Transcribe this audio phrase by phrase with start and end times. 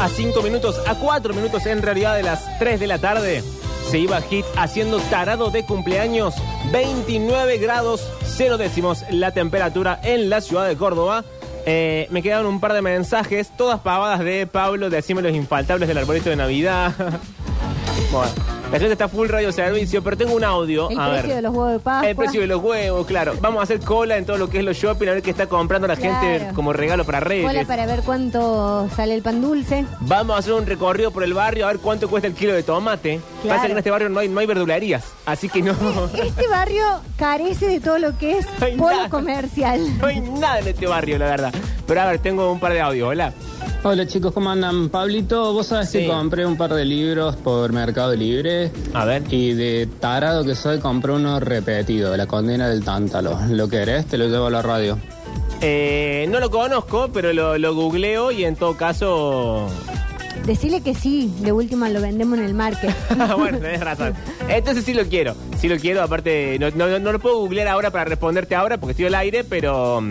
[0.00, 3.44] A 5 minutos, a 4 minutos en realidad de las 3 de la tarde,
[3.90, 6.36] se iba Hit haciendo tarado de cumpleaños.
[6.72, 11.22] 29 grados 0 décimos la temperatura en la ciudad de Córdoba.
[11.66, 15.98] Eh, me quedaron un par de mensajes, todas pavadas de Pablo, decime los infaltables del
[15.98, 16.94] arbolito de Navidad.
[18.10, 18.32] bueno,
[18.72, 20.88] la gente está full radio servicio, pero tengo un audio.
[20.90, 21.36] El a precio ver.
[21.36, 22.08] de los huevos de Pascua.
[22.10, 23.34] El precio de los huevos, claro.
[23.40, 25.46] Vamos a hacer cola en todo lo que es los shopping, a ver qué está
[25.46, 27.46] comprando la gente como regalo para Reyes.
[27.46, 29.84] Cola para ver cuánto sale el pan dulce.
[30.00, 32.62] Vamos a hacer un recorrido por el barrio a ver cuánto cuesta el kilo de
[32.62, 33.20] tomate.
[33.42, 33.56] Claro.
[33.56, 35.74] Pasa que en este barrio no hay, no hay verdulerías, así que no,
[36.14, 36.84] Este barrio
[37.16, 39.08] carece de todo lo que es No polo nada.
[39.10, 39.98] comercial.
[39.98, 41.52] no hay nada en este barrio, la verdad.
[41.86, 43.32] Pero a ver, tengo un par de audios, hola.
[43.82, 44.90] Hola chicos, ¿cómo andan?
[44.90, 46.00] Pablito, vos sabés Sí.
[46.00, 49.22] que compré un par de libros por Mercado Libre A ver.
[49.30, 53.38] y de tarado que soy compré uno repetido, La condena del tántalo.
[53.48, 54.04] ¿Lo querés?
[54.06, 54.98] Te lo llevo a la radio.
[55.62, 59.66] Eh, no lo conozco, pero lo, lo googleo y en todo caso...
[60.44, 62.94] Decirle que sí, de última lo vendemos en el market.
[63.38, 64.14] bueno, tenés razón.
[64.48, 66.02] Entonces sí lo quiero, sí lo quiero.
[66.02, 69.44] Aparte, no, no- no lo puedo googlear ahora para responderte ahora porque estoy al aire,
[69.44, 70.02] pero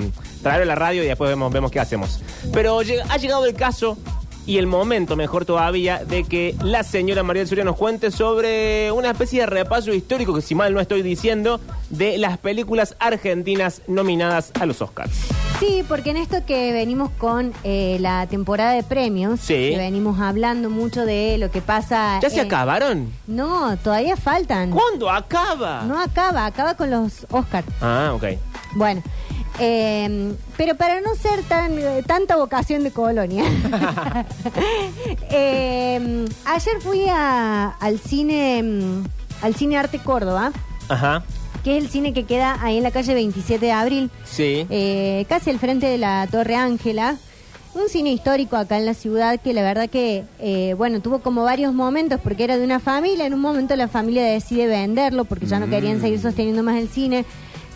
[0.42, 2.20] traerlo a la radio y después vemos, vemos qué hacemos.
[2.54, 3.98] Pero ha llegado el caso
[4.46, 8.92] y el momento, mejor todavía, de que la señora María del Soria nos cuente sobre
[8.92, 11.60] una especie de repaso histórico, que si mal no estoy diciendo,
[11.92, 15.12] de las películas argentinas nominadas a los Oscars.
[15.60, 19.54] Sí, porque en esto que venimos con eh, la temporada de premios, Sí.
[19.72, 22.18] que venimos hablando mucho de lo que pasa.
[22.22, 23.12] ¿Ya se en- acabaron?
[23.28, 24.72] No, todavía faltan.
[24.72, 25.84] ¿Cuándo acaba?
[25.84, 27.68] No acaba, acaba con los Oscars.
[27.82, 28.24] Ah, ok.
[28.76, 29.04] Bueno,
[29.60, 33.44] eh, pero para no ser tan tanta vocación de colonia,
[35.32, 39.04] eh, ayer fui a- al cine mm,
[39.42, 40.52] al cine Arte Córdoba,
[40.90, 41.24] Ajá.
[41.64, 44.66] que es el cine que queda ahí en la calle 27 de abril, Sí.
[44.70, 47.16] eh, casi al frente de la Torre Ángela.
[47.76, 51.44] Un cine histórico acá en la ciudad que la verdad que, eh, bueno, tuvo como
[51.44, 53.28] varios momentos porque era de una familia.
[53.28, 56.90] En un momento la familia decide venderlo porque ya no querían seguir sosteniendo más el
[56.90, 57.26] cine.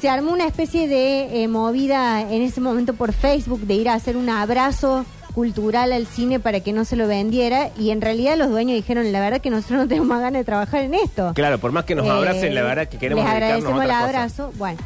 [0.04, 3.94] Se armó una especie de eh, movida en ese momento por Facebook de ir a
[3.94, 8.36] hacer un abrazo cultural al cine para que no se lo vendiera y en realidad
[8.38, 11.32] los dueños dijeron la verdad que nosotros no tenemos más ganas de trabajar en esto.
[11.34, 13.88] Claro, por más que nos Eh, abracen, la verdad que queremos Les a agradecemos el
[13.88, 14.04] cosa.
[14.04, 14.52] abrazo.
[14.58, 14.80] Bueno,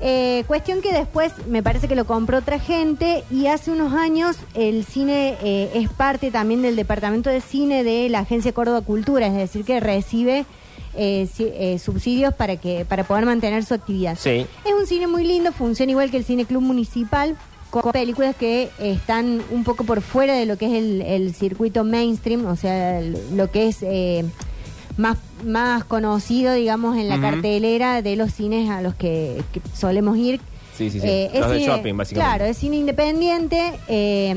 [0.00, 4.38] eh, cuestión que después me parece que lo compró otra gente y hace unos años
[4.54, 9.26] el cine eh, es parte también del departamento de cine de la Agencia Córdoba Cultura,
[9.26, 10.46] es decir, que recibe
[10.96, 14.16] eh, si- eh, subsidios para que para poder mantener su actividad.
[14.18, 14.46] Sí.
[14.64, 17.36] Es un cine muy lindo, funciona igual que el Cine Club Municipal,
[17.70, 21.82] con películas que están un poco por fuera de lo que es el, el circuito
[21.84, 24.24] mainstream, o sea, el- lo que es eh,
[24.96, 27.22] más, más conocido, digamos, en la Ujú.
[27.22, 30.40] cartelera de los cines a los que, que solemos ir.
[30.76, 31.06] Sí, sí, sí.
[31.08, 32.14] Eh, Los es de cine- shopping, básicamente.
[32.36, 34.34] Claro, es cine independiente, eh,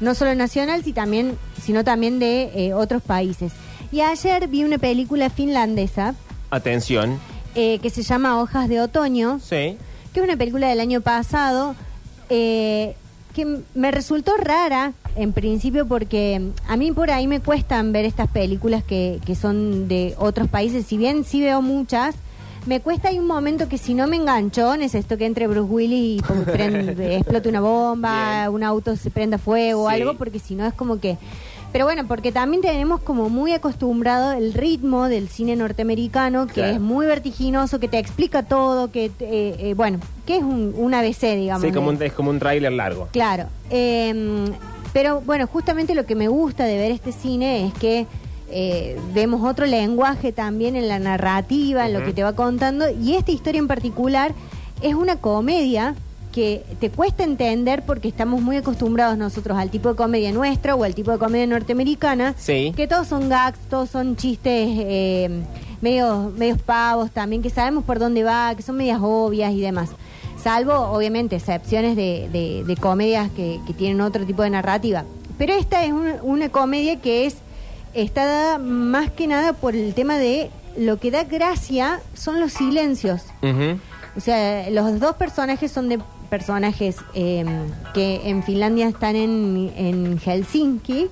[0.00, 3.52] no solo nacional, si también, sino también de eh, otros países.
[3.94, 6.16] Y ayer vi una película finlandesa
[6.50, 7.20] Atención.
[7.54, 9.76] eh, que se llama Hojas de Otoño, Sí.
[10.12, 11.76] que es una película del año pasado,
[12.28, 12.96] eh,
[13.34, 18.04] que m- me resultó rara en principio porque a mí por ahí me cuestan ver
[18.04, 22.16] estas películas que, que son de otros países, si bien sí veo muchas.
[22.66, 26.18] Me cuesta hay un momento que si no me enganchó, necesito que entre Bruce Willis
[26.18, 28.54] y como prende- explote una bomba, Bien.
[28.56, 29.94] un auto se prenda fuego o Sí.
[29.94, 31.16] algo, porque si no es como que...
[31.74, 36.74] Pero bueno, porque también tenemos como muy acostumbrado el ritmo del cine norteamericano, que Claro.
[36.74, 39.10] es muy vertiginoso, que te explica todo, que, eh,
[39.58, 41.62] eh, bueno, que es un, un ABC, digamos.
[41.66, 43.08] Sí, como un, es como un tráiler largo.
[43.10, 43.46] Claro.
[43.70, 44.44] eh,
[44.92, 48.06] pero bueno, justamente lo que me gusta de ver este cine es que
[48.52, 52.84] eh, vemos otro lenguaje también en la narrativa, en lo que te va contando.
[52.88, 54.32] Y esta historia en particular
[54.80, 55.96] es una comedia
[56.34, 60.82] que te cuesta entender porque estamos muy acostumbrados nosotros al tipo de comedia nuestra o
[60.82, 62.34] al tipo de comedia norteamericana.
[62.36, 62.72] Sí.
[62.74, 65.42] Que todos son gags, todos son chistes eh,
[65.80, 69.90] medios, medios pavos también, que sabemos por dónde va, que son medias obvias y demás.
[70.42, 75.04] Salvo, obviamente, excepciones de, de- de comedias que, que tienen otro tipo de narrativa.
[75.38, 77.36] Pero esta es una, una comedia que es
[77.94, 82.52] está dada más que nada por el tema de lo que da gracia son los
[82.52, 83.22] silencios.
[84.16, 85.98] O sea, los dos personajes son de
[86.30, 87.44] personajes eh,
[87.94, 91.08] que en Finlandia están en, en Helsinki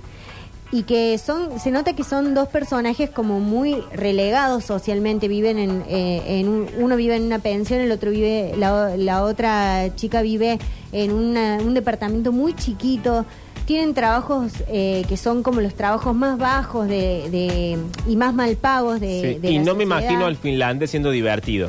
[0.75, 5.83] y que son, se nota que son dos personajes como muy relegados socialmente, viven en,
[5.89, 10.23] eh, en un- uno vive en una pensión, el otro vive, la, la otra chica
[10.23, 10.59] vive
[10.93, 13.27] en una- un departamento muy chiquito,
[13.67, 17.79] tienen trabajos eh, que son como los trabajos más bajos de, de-
[18.11, 19.41] y más mal pagos de, Sí.
[19.41, 21.69] de Y la no me imagino al finlandés siendo divertido.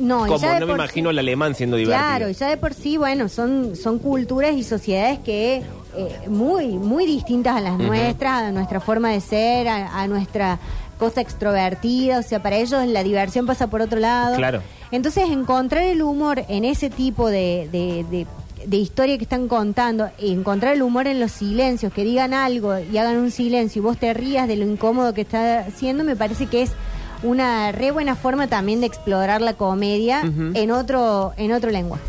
[0.00, 2.04] No, Como no me imagino sí- el alemán siendo divertido.
[2.06, 5.56] Claro, y ya de por sí, bueno, son, son culturas y sociedades que
[5.96, 10.58] eh, muy, muy distintas a las nuestras, a nuestra forma de ser, a, a nuestra
[10.98, 14.36] cosa extrovertida, o sea, para ellos la diversión pasa por otro lado.
[14.36, 14.62] Claro.
[14.90, 18.26] Entonces, encontrar el humor en ese tipo de, de, de-
[18.66, 22.78] de historia que están contando, y encontrar el humor en los silencios, que digan algo
[22.78, 26.14] y hagan un silencio y vos te rías de lo incómodo que está haciendo, me
[26.14, 26.72] parece que es
[27.22, 32.02] una re buena forma también de explorar la comedia en otro en otro lenguaje.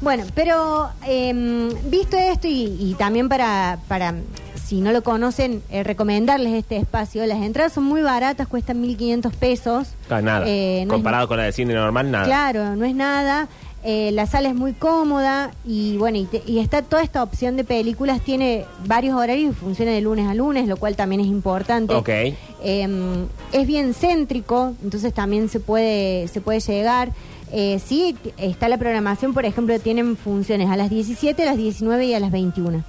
[0.00, 4.14] Bueno, pero em, visto esto y, y también para, para,
[4.62, 7.24] si no lo conocen, eh, recomendarles este espacio.
[7.24, 9.88] Las entradas son muy baratas, cuestan 1.500 pesos.
[10.10, 10.44] Ah, nada.
[10.46, 12.26] Eh, no es- Comparado con la de cine normal, nada.
[12.26, 13.48] Claro, no es nada.
[13.88, 17.56] Eh, la sala es muy cómoda y bueno, y, te- y está toda esta opción
[17.56, 21.28] de películas, tiene varios horarios y funciona de lunes a lunes, lo cual también es
[21.28, 21.94] importante.
[21.94, 22.08] Ok.
[22.08, 27.12] Eh, es bien céntrico, entonces también se puede, se puede llegar.
[27.52, 32.06] Eh, sí, está la programación, por ejemplo, tienen funciones a las 17, a las 19
[32.06, 32.82] y a las 21.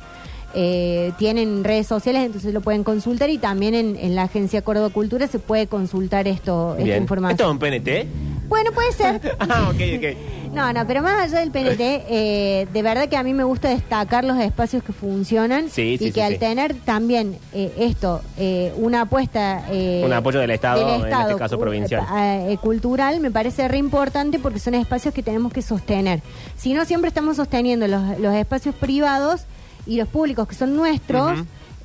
[0.60, 4.90] Eh, tienen redes sociales, entonces lo pueden consultar y también en, en la agencia Córdoba
[4.90, 7.32] Cultura se puede consultar esto, esta información.
[7.32, 8.48] ¿Esto es un PNT?
[8.50, 9.36] Bueno, puede ser.
[9.40, 10.18] ah, ok, ok.
[10.56, 13.70] No, no, pero más allá del PNT, eh, de verdad que a mí me gusta
[13.70, 18.74] destacar los espacios que funcionan Sí, y que sí, al tener también eh, esto, eh,
[18.78, 19.66] una apuesta...
[19.70, 22.04] eh, Un apoyo del Estado, del en este caso provincial.
[22.18, 26.22] eh, cultural, me parece re importante porque son espacios que tenemos que sostener.
[26.56, 29.42] Si no, siempre estamos sosteniendo los, los espacios privados
[29.88, 31.40] y los públicos que son nuestros.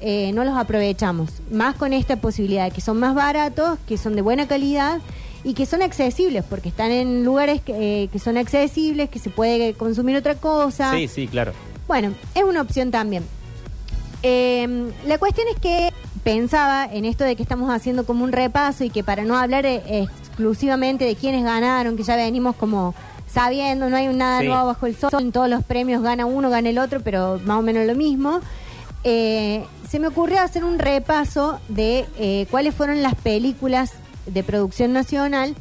[0.05, 1.31] Eh, no los aprovechamos.
[1.53, 5.01] Más con esta posibilidad de que son más baratos, que son de buena calidad
[5.45, 9.31] y que son accesibles, porque están en lugares que, eh, que son accesibles, que se
[9.31, 10.93] puede consumir otra cosa.
[10.93, 11.53] Sí, sí, claro.
[11.87, 13.23] Bueno, es una opción también.
[14.23, 18.85] Eh, la cuestión es que pensaba en esto de que estamos haciendo como un repaso
[18.85, 22.95] y que para no hablar eh, exclusivamente de quiénes ganaron, que ya venimos como
[23.33, 24.47] sabiendo, no hay nada Sí.
[24.49, 27.59] nuevo bajo el sol, en todos los premios gana uno, gana el otro, pero más
[27.59, 28.41] o menos lo mismo.
[29.05, 33.93] Eh, se me ocurrió hacer un repaso de eh, cuáles fueron las películas
[34.27, 35.55] de producción nacional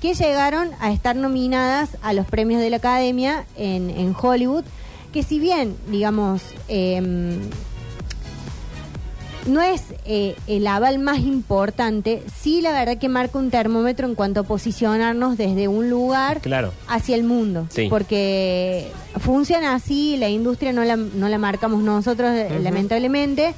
[0.00, 4.64] que llegaron a estar nominadas a los premios de la Academia en, en Hollywood,
[5.12, 7.40] que si bien, digamos, em,
[9.48, 14.14] no es eh, el aval más importante, sí la verdad que marca un termómetro en
[14.14, 16.72] cuanto a posicionarnos desde un lugar Claro.
[16.88, 17.66] hacia el mundo.
[17.70, 17.86] Sí.
[17.88, 22.30] Porque funciona así, la industria no la, no la marcamos nosotros,
[22.62, 23.54] lamentablemente.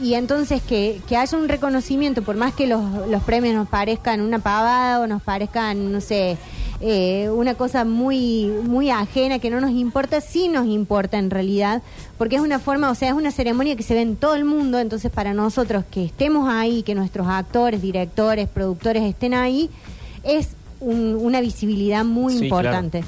[0.00, 4.20] Y entonces que, que haya un reconocimiento, por más que los, los premios nos parezcan
[4.20, 6.36] una pavada o nos parezcan, no sé,
[6.80, 11.82] eh, una cosa muy, muy ajena que no nos importa, sí nos importa en realidad,
[12.16, 14.44] porque es una forma, o sea, es una ceremonia que se ve en todo el
[14.44, 19.68] mundo, entonces para nosotros que estemos ahí, que nuestros actores, directores, productores estén ahí,
[20.22, 20.50] es
[20.80, 23.02] un- una visibilidad muy Sí, importante.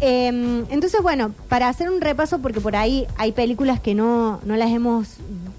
[0.00, 4.56] Eh, entonces, bueno, para hacer un repaso, porque por ahí hay películas que no, no
[4.56, 5.08] las hemos,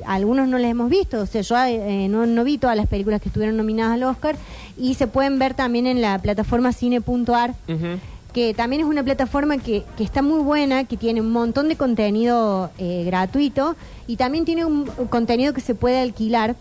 [0.05, 3.19] algunos no las hemos visto, o sea, yo eh, no, no vi todas las películas
[3.21, 4.35] que estuvieron nominadas al Oscar
[4.77, 7.99] y se pueden ver también en la plataforma cine.ar, Ujú.
[8.31, 11.75] que también es una plataforma que, que está muy buena, que tiene un montón de
[11.75, 13.75] contenido eh, gratuito
[14.05, 16.55] y también tiene un, un contenido que se puede alquilar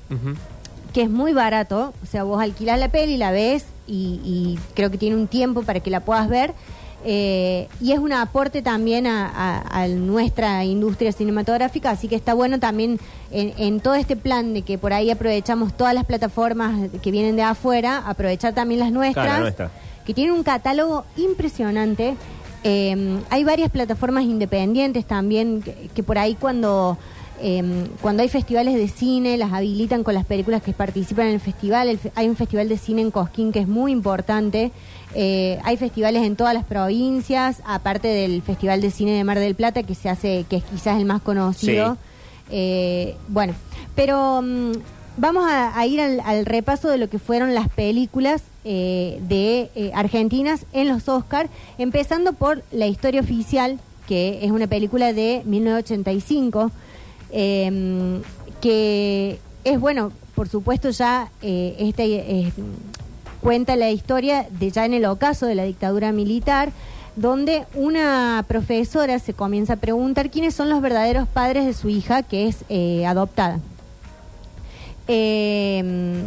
[0.95, 4.91] que es muy barato, o sea, vos alquilás la peli, la ves y, y creo
[4.91, 6.55] que tiene un tiempo para que la puedas ver.
[7.05, 12.35] Eh, y es un aporte también a, a- a nuestra industria cinematográfica, así que está
[12.35, 12.99] bueno también
[13.31, 17.37] en, en todo este plan de que por ahí aprovechamos todas las plataformas que vienen
[17.37, 19.71] de afuera, aprovechar también las nuestras, Claro, la nuestra.
[20.05, 22.17] que tienen un catálogo impresionante.
[22.65, 26.99] Eh, hay varias plataformas independientes también que, que por ahí cuando
[27.41, 31.41] eh, cuando hay festivales de cine las habilitan con las películas que participan en el
[31.41, 31.89] festival.
[31.89, 34.73] El hay un festival de cine en Cosquín que es muy importante.
[35.15, 39.55] Eh, hay festivales en todas las provincias, aparte del Festival de Cine de Mar del
[39.55, 41.95] Plata que se hace, que es quizás el más conocido.
[41.95, 42.01] Sí.
[42.51, 43.55] Eh, bueno,
[43.95, 44.73] pero mm,
[45.17, 49.71] vamos a, a ir al, al repaso de lo que fueron las películas eh, de
[49.77, 53.79] eh, argentinas en los Oscar, empezando por La historia oficial,
[54.09, 56.73] que es una película de 1985,
[57.31, 58.21] eh,
[58.61, 62.53] que es bueno, por supuesto ya eh, eh,
[63.41, 66.71] cuenta la historia de ya en el ocaso de la dictadura militar,
[67.17, 72.23] donde una profesora se comienza a preguntar quiénes son los verdaderos padres de su hija
[72.23, 73.61] que es eh, adoptada.
[75.09, 76.23] Eh,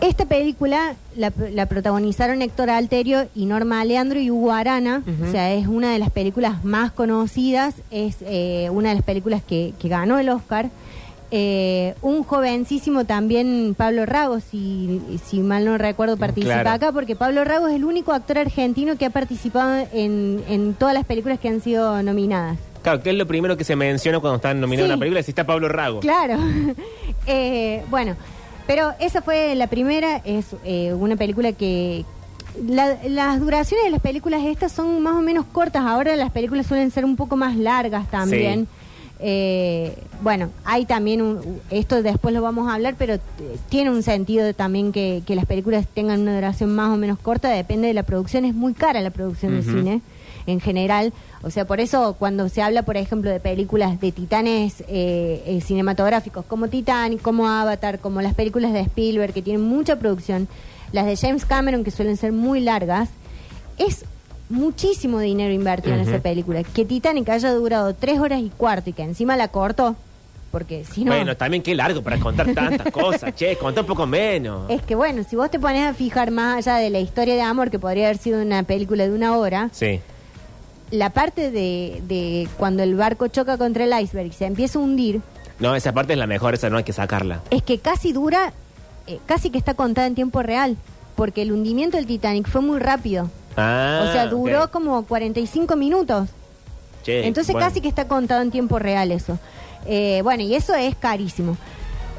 [0.00, 5.02] esta película la, la protagonizaron Héctor Alterio y Norma Aleandro y Hugo Arana.
[5.26, 7.74] O sea, es una de las películas más conocidas.
[7.90, 10.68] Es eh, una de las películas que, que ganó el Oscar.
[11.32, 16.70] Eh, un jovencísimo también, Pablo Ragos, si, si mal no recuerdo, participa Claro.
[16.70, 20.94] acá, porque Pablo Ragos es el único actor argentino que ha participado en, en todas
[20.94, 22.58] las películas que han sido nominadas.
[22.82, 24.92] Claro, que es lo primero que se menciona cuando están nominados Sí.
[24.92, 26.00] una película, si está Pablo Rago.
[26.00, 26.38] Claro.
[27.28, 28.14] Eh, bueno,
[28.66, 32.04] pero esa fue la primera, es eh, una película que...
[32.68, 36.66] la- las duraciones de las películas estas son más o menos cortas, ahora las películas
[36.66, 38.66] suelen ser un poco más largas también.
[39.18, 43.20] Eh, bueno, hay también un, esto después lo vamos a hablar, pero eh,
[43.68, 47.48] tiene un sentido también que, que las películas tengan una duración más o menos corta,
[47.48, 49.64] depende de la producción, es muy cara la producción Ujú.
[49.66, 50.00] de cine
[50.46, 51.12] en general.
[51.42, 55.60] O sea, por eso cuando se habla, por ejemplo, de películas de titanes eh, eh,
[55.60, 60.48] cinematográficos como Titanic, como Avatar, como las películas de Spielberg, que tienen mucha producción,
[60.92, 63.08] las de James Cameron, que suelen ser muy largas,
[63.78, 64.04] es
[64.48, 66.62] muchísimo dinero invertido en esa película.
[66.62, 69.96] Que Titanic haya durado tres horas y cuarto y que encima la cortó,
[70.52, 71.12] porque si no...
[71.12, 74.70] Bueno, también qué largo para contar tantas cosas, che, contá un poco menos.
[74.70, 77.42] Es que bueno, si vos te pones a fijar más allá de la historia de
[77.42, 80.00] amor, que podría haber sido una película de una hora, Sí.
[80.90, 84.82] la parte de, de cuando el barco choca contra el iceberg y se empieza a
[84.82, 85.20] hundir,
[85.58, 87.40] No, esa parte es la mejor, esa no hay que sacarla.
[87.50, 88.52] es que casi dura,
[89.08, 90.76] eh, casi que está contada en tiempo real,
[91.16, 93.28] porque el hundimiento del Titanic fue muy rápido.
[93.56, 94.70] Ah, o sea, duró ok.
[94.70, 96.28] como 45 minutos.
[97.02, 97.68] Che, Entonces bueno.
[97.68, 99.38] casi que está contado en tiempo real eso.
[99.86, 101.56] Eh, bueno, y eso es carísimo.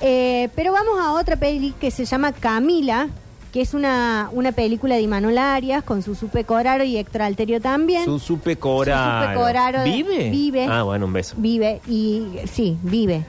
[0.02, 3.10] Eh, pero vamos a otra peli que se llama Camila,
[3.52, 8.06] que es una, una película de Imanol Arias con Susupe Coraro y Héctor Alterio también.
[8.06, 9.22] Susupe Coraro.
[9.28, 10.30] Susupe Coraro de- ¿Vive?
[10.30, 10.66] vive.
[10.70, 11.36] Ah, bueno, un beso.
[11.38, 13.24] Vive y sí, vive.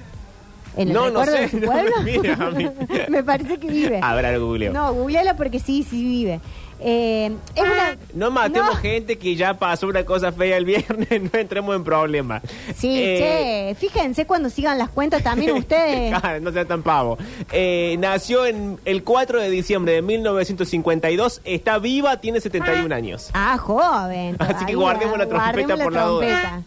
[0.76, 1.90] ¿En el No, no sé, de su no pueblo?
[2.04, 2.70] me mires a mí.
[3.08, 3.98] Me parece que vive.
[4.02, 4.72] Ahora googleo.
[4.72, 6.40] No, googleala porque sí, sí vive.
[6.80, 7.97] Eh, es una...
[8.14, 8.80] No matemos No.
[8.80, 12.42] gente que ya pasó una cosa fea el viernes, no entremos en problemas.
[12.76, 16.12] Sí, Eh, che, fíjense cuando sigan las cuentas también ustedes.
[16.40, 17.18] No sean tan pavo.
[17.52, 23.30] Eh, nació en el 4 de diciembre de 1952, está viva, tiene 71 años.
[23.35, 24.37] Ah, joven.
[24.40, 26.26] Así que guardemos la trompeta Guardemos por la duda.
[26.26, 26.62] trompeta.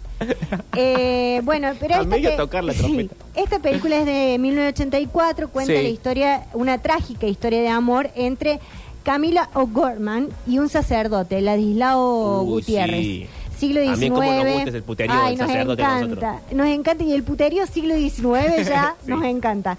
[0.76, 3.16] Eh, bueno, pero esta, Amiga, pe- tocar la sí, trompeta.
[3.36, 5.82] esta película es de 1984, cuenta Sí.
[5.82, 8.60] la historia, una trágica historia de amor entre
[9.04, 13.00] Camila O'Gorman y un sacerdote, Ladislao Uy, Gutiérrez.
[13.02, 13.28] sí.
[13.58, 13.94] Siglo XIX.
[13.94, 16.40] A mí cómo nos gusta ese puterío Ay, del nos sacerdote de encanta.
[16.52, 17.04] Nos encanta.
[17.04, 19.12] Y el puterío siglo XIX ya Sí.
[19.12, 19.78] nos encanta.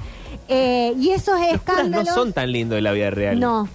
[0.49, 2.15] Eh, y esos Los curas no escándalos.
[2.15, 3.41] son tan lindos en la vida real.
[3.41, 3.69] No,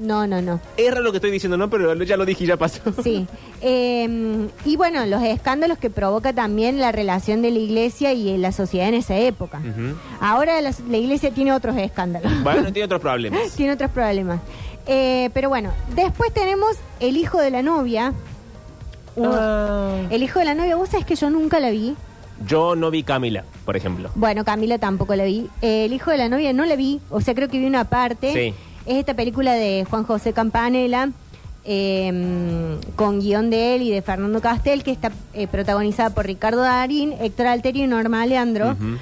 [0.00, 0.60] no, no, no.
[0.76, 1.70] Es raro lo que estoy diciendo, ¿no?
[1.70, 2.80] Pero ya lo dije y ya pasó.
[3.02, 3.26] Sí.
[3.62, 8.52] Eh, y bueno, los escándalos que provoca también la relación de la iglesia y la
[8.52, 9.58] sociedad en esa época.
[9.60, 9.96] Ujú.
[10.20, 12.30] Ahora la, la iglesia tiene otros escándalos.
[12.42, 13.52] Bueno, tiene otros problemas.
[13.56, 14.40] tiene otros problemas.
[14.88, 18.12] Eh, pero bueno, después tenemos El hijo de la novia.
[19.14, 19.96] Uno- Ah.
[20.10, 21.94] El hijo de la novia, vos sabés que yo nunca la vi.
[22.46, 24.10] Yo no vi Camila, por ejemplo.
[24.14, 25.48] Bueno, Camila tampoco la vi.
[25.60, 27.84] Eh, el hijo de la novia no la vi, o sea, creo que vi una
[27.84, 28.32] parte.
[28.32, 28.54] Sí.
[28.86, 31.10] Es esta película de Juan José Campanella,
[31.64, 36.62] eh, con guion de él y de Fernando Castel, que está eh, protagonizada por Ricardo
[36.62, 38.70] Darín, Héctor Alterio y Norma Leandro.
[38.72, 38.96] Ujú.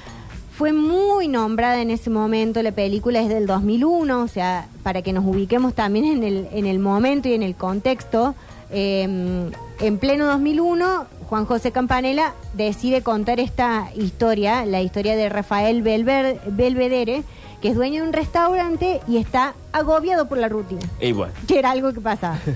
[0.57, 5.13] Fue muy nombrada en ese momento, la película es del 2001, o sea, para que
[5.13, 8.33] nos ubiquemos también en el, en el momento y en el contexto.
[8.71, 15.83] eh, en pleno 2001, Juan José Campanella decide contar esta historia, la historia de Rafael
[15.83, 17.21] Belver- Belvedere,
[17.61, 21.33] que es dueño de un restaurante y está agobiado por la rutina, Y bueno.
[21.47, 22.39] que era algo que pasaba.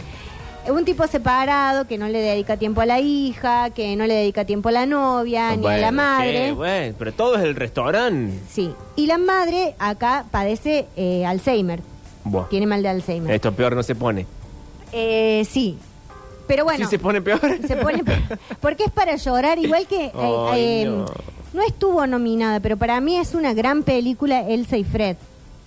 [0.70, 4.46] Un tipo separado que no le dedica tiempo a la hija, que no le dedica
[4.46, 6.52] tiempo a la novia, ni a la madre.
[6.54, 8.38] bueno, pero todo es el restaurante.
[8.50, 11.82] Sí, y la madre acá padece eh, Alzheimer,
[12.24, 12.48] Buah.
[12.50, 13.34] tiene mal de Alzheimer.
[13.34, 14.28] Esto peor no se pone.
[14.92, 15.78] Eh, sí,
[16.48, 17.40] pero bueno, ¿Sí se pone peor?
[17.68, 18.22] se pone pe-
[18.60, 20.12] porque es para llorar, igual que eh,
[20.52, 21.06] Ay, eh, no.
[21.54, 25.18] no estuvo nominada, pero para mí es una gran película Elsa y Fred.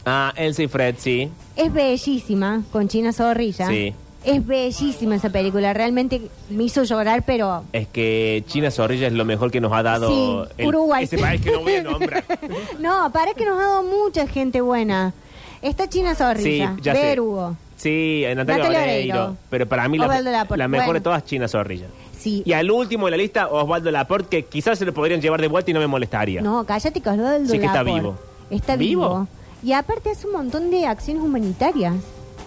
[0.06, 1.30] Ah, Elsa y Fred, sí.
[1.56, 3.66] Es bellísima con China Zorrilla.
[3.66, 3.92] Sí.
[4.24, 9.24] Es bellísima esa película, realmente me hizo llorar, pero Es que China Zorrilla es lo
[9.24, 10.08] mejor que nos ha dado
[10.56, 11.04] Sí, Uruguay.
[11.04, 12.24] ese país que no voy a nombrar.
[12.80, 15.12] no, para que nos ha dado mucha gente buena.
[15.60, 17.02] Está China sí, Zorrilla, ya sé.
[17.02, 17.56] Verugo.
[17.76, 19.14] Sí, Natalia, Natalia Oreiro.
[19.16, 19.36] Oreiro.
[19.50, 20.92] Pero para mí la, mejor Bueno.
[20.94, 21.86] de todas es China Zorrilla.
[22.18, 22.42] Sí.
[22.46, 25.48] Y al último de la lista, Osvaldo Laporte, que quizás se lo podrían llevar de
[25.48, 26.40] vuelta y no me molestaría.
[26.40, 28.16] No, cállate que Osvaldo Sí que está vivo.
[28.48, 29.02] Está ¿Vivo?
[29.08, 29.28] vivo.
[29.62, 31.94] Y aparte hace un montón de acciones humanitarias.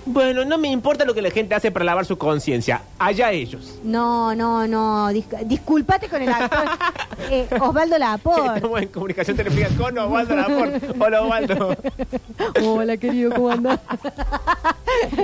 [0.10, 2.82] Bueno, no me importa lo que la gente hace para lavar su conciencia.
[2.98, 3.80] Allá ellos.
[3.84, 5.12] No, no, no.
[5.12, 6.66] dis- disculpate con el actor
[7.30, 8.52] eh, Osvaldo Lapor.
[8.56, 10.82] Estamos en comunicación telefónica con Osvaldo Laporte.
[11.00, 11.78] Hola, Osvaldo.
[12.64, 13.80] Hola, querido, ¿cómo andás?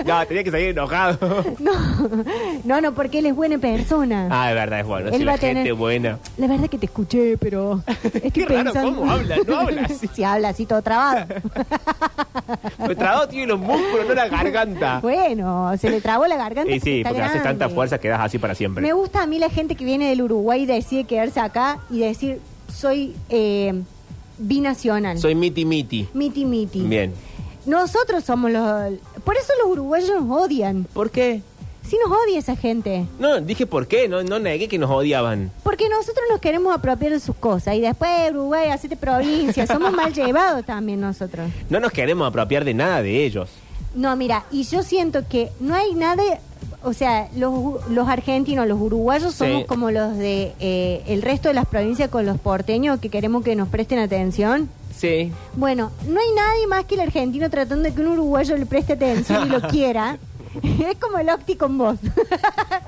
[0.06, 1.18] No, tenía que salir enojado.
[1.60, 1.72] No,
[2.66, 4.28] no, no, porque él es buena persona.
[4.30, 5.10] Ah, es verdad, es bueno.
[5.10, 6.20] Él va la a tener- gente es buena.
[6.38, 8.96] La verdad que te escuché, pero estoy Qué raro, pensando...
[9.00, 9.38] ¿cómo habla?
[9.48, 10.08] No habla así.
[10.14, 11.26] Si habla así todo trabado.
[12.80, 14.73] El trabajo tiene los músculos, no la garganta.
[15.02, 16.72] bueno, se le trabó la garganta.
[16.72, 18.82] Y sí, porque haces tanta fuerza que das así para siempre.
[18.82, 22.00] Me gusta a mí la gente que viene del Uruguay y decide quedarse acá y
[22.00, 22.40] decir,
[22.74, 23.74] soy eh,
[24.38, 25.18] binacional.
[25.18, 26.08] Soy miti miti.
[26.14, 26.82] Miti miti.
[26.82, 27.14] Bien.
[27.66, 28.94] Nosotros somos los...
[29.24, 30.86] Por eso los uruguayos nos odian.
[30.94, 31.42] ¿Por qué?
[31.88, 33.06] Sí nos odia esa gente.
[33.20, 35.52] No, dije por qué, no, no negué que nos odiaban.
[35.64, 37.76] Porque nosotros nos queremos apropiar de sus cosas.
[37.76, 39.68] Y después, Uruguay, hacete provincia.
[39.68, 41.50] Somos mal llevados también nosotros.
[41.70, 43.50] No nos queremos apropiar de nada de ellos.
[43.96, 46.24] No, mira, y yo siento que no hay nada...
[46.86, 47.54] O sea, los,
[47.90, 49.66] los argentinos, los uruguayos somos Sí.
[49.68, 53.56] como los de eh, el resto de las provincias con los porteños que queremos que
[53.56, 54.70] nos presten atención.
[54.94, 55.32] Sí.
[55.56, 58.94] Bueno, no hay nadie más que el argentino tratando de que un uruguayo le preste
[58.94, 60.18] atención y lo quiera.
[60.62, 61.96] es como el Octi con vos.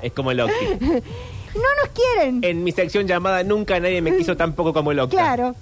[0.02, 0.66] Es como el Octi.
[0.80, 2.40] no nos quieren.
[2.44, 5.16] En mi sección llamada Nunca nadie me quiso tampoco como el Octa.
[5.16, 5.56] Claro.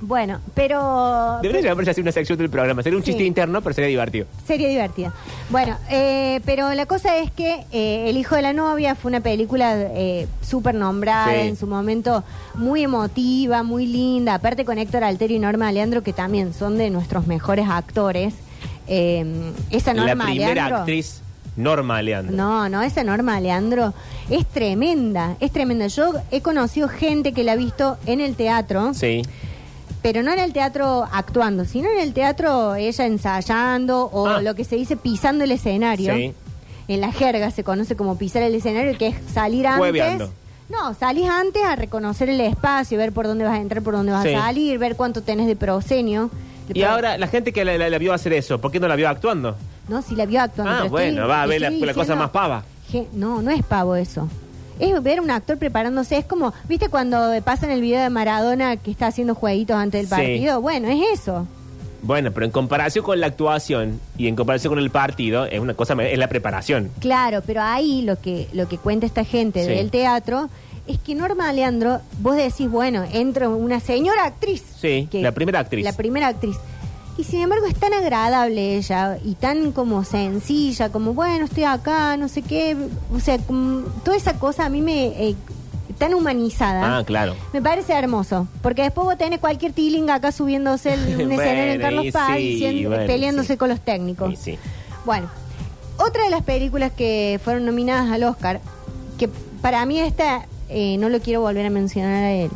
[0.00, 1.38] Bueno, pero...
[1.40, 2.82] Debería llamarse así una sección del programa.
[2.82, 3.12] Sería un Sí.
[3.12, 4.26] chiste interno, pero sería divertido.
[4.46, 5.14] Sería divertida.
[5.48, 9.20] Bueno, eh, pero la cosa es que eh, El hijo de la novia fue una
[9.20, 11.48] película eh, súper nombrada Sí.
[11.48, 12.24] en su momento,
[12.54, 16.90] muy emotiva, muy linda, aparte con Héctor Alterio y Norma Aleandro, que también son de
[16.90, 18.34] nuestros mejores actores.
[18.88, 20.76] Eh, esa La Norma primera Aleandro...
[20.78, 21.22] actriz,
[21.56, 22.36] Norma Leandro.
[22.36, 23.94] No, no, esa Norma Aleandro
[24.28, 25.86] es tremenda, es tremenda.
[25.86, 29.22] Yo he conocido gente que la ha visto en el teatro, Sí.
[30.02, 34.40] Pero no en el teatro actuando, sino en el teatro ella ensayando o Ah.
[34.42, 36.14] lo que se dice pisando el escenario.
[36.14, 36.32] Sí.
[36.88, 39.80] En la jerga se conoce como pisar el escenario, que es salir antes.
[39.80, 40.30] Hueveando.
[40.68, 44.12] No, salís antes a reconocer el espacio, ver por dónde vas a entrar, por dónde
[44.12, 44.34] vas Sí.
[44.34, 46.30] a salir, ver cuánto tenés de prosenio.
[46.74, 48.96] Y ahora, la gente que la, la- la vio hacer eso, ¿por qué no la
[48.96, 49.56] vio actuando?
[49.88, 50.72] No, si la vio actuando.
[50.72, 52.64] Ah, pero bueno, va a ver la, estoy la cosa más pava.
[52.92, 54.28] Je- No, no es pavo eso.
[54.78, 56.16] Es ver un actor preparándose.
[56.18, 60.06] Es como, ¿viste cuando pasan el video de Maradona que está haciendo jueguitos antes del
[60.08, 60.14] Sí.
[60.14, 60.60] partido?
[60.60, 61.46] Bueno, es eso.
[62.02, 65.74] Bueno, pero en comparación con la actuación y en comparación con el partido, es una
[65.74, 66.90] cosa, es la preparación.
[67.00, 69.70] Claro, pero ahí lo que, lo que cuenta esta gente Sí.
[69.70, 70.48] del teatro
[70.86, 74.62] es que Norma Leandro, vos decís, bueno, entra una señora actriz.
[74.80, 75.84] Sí, la primera actriz.
[75.84, 76.56] La primera actriz.
[77.18, 82.16] Y sin embargo es tan agradable ella y tan como sencilla, como bueno, estoy acá,
[82.18, 82.76] no sé qué.
[83.14, 83.38] O sea,
[84.04, 85.06] toda esa cosa a mí me...
[85.28, 85.34] eh,
[85.98, 86.98] tan humanizada.
[86.98, 87.34] Ah, claro.
[87.54, 91.72] Me parece hermoso, porque después vos tenés cualquier tilinga acá subiéndose el- un Bueno, escenario
[91.72, 93.56] en Carlos Paz sí, diciendo- bueno, peleándose sí.
[93.56, 94.38] con los técnicos.
[94.38, 94.58] Sí.
[95.06, 95.30] Bueno,
[95.98, 98.60] otra de las películas que fueron nominadas al Oscar,
[99.16, 99.30] que
[99.62, 102.50] para mí esta eh, no lo quiero volver a mencionar a él,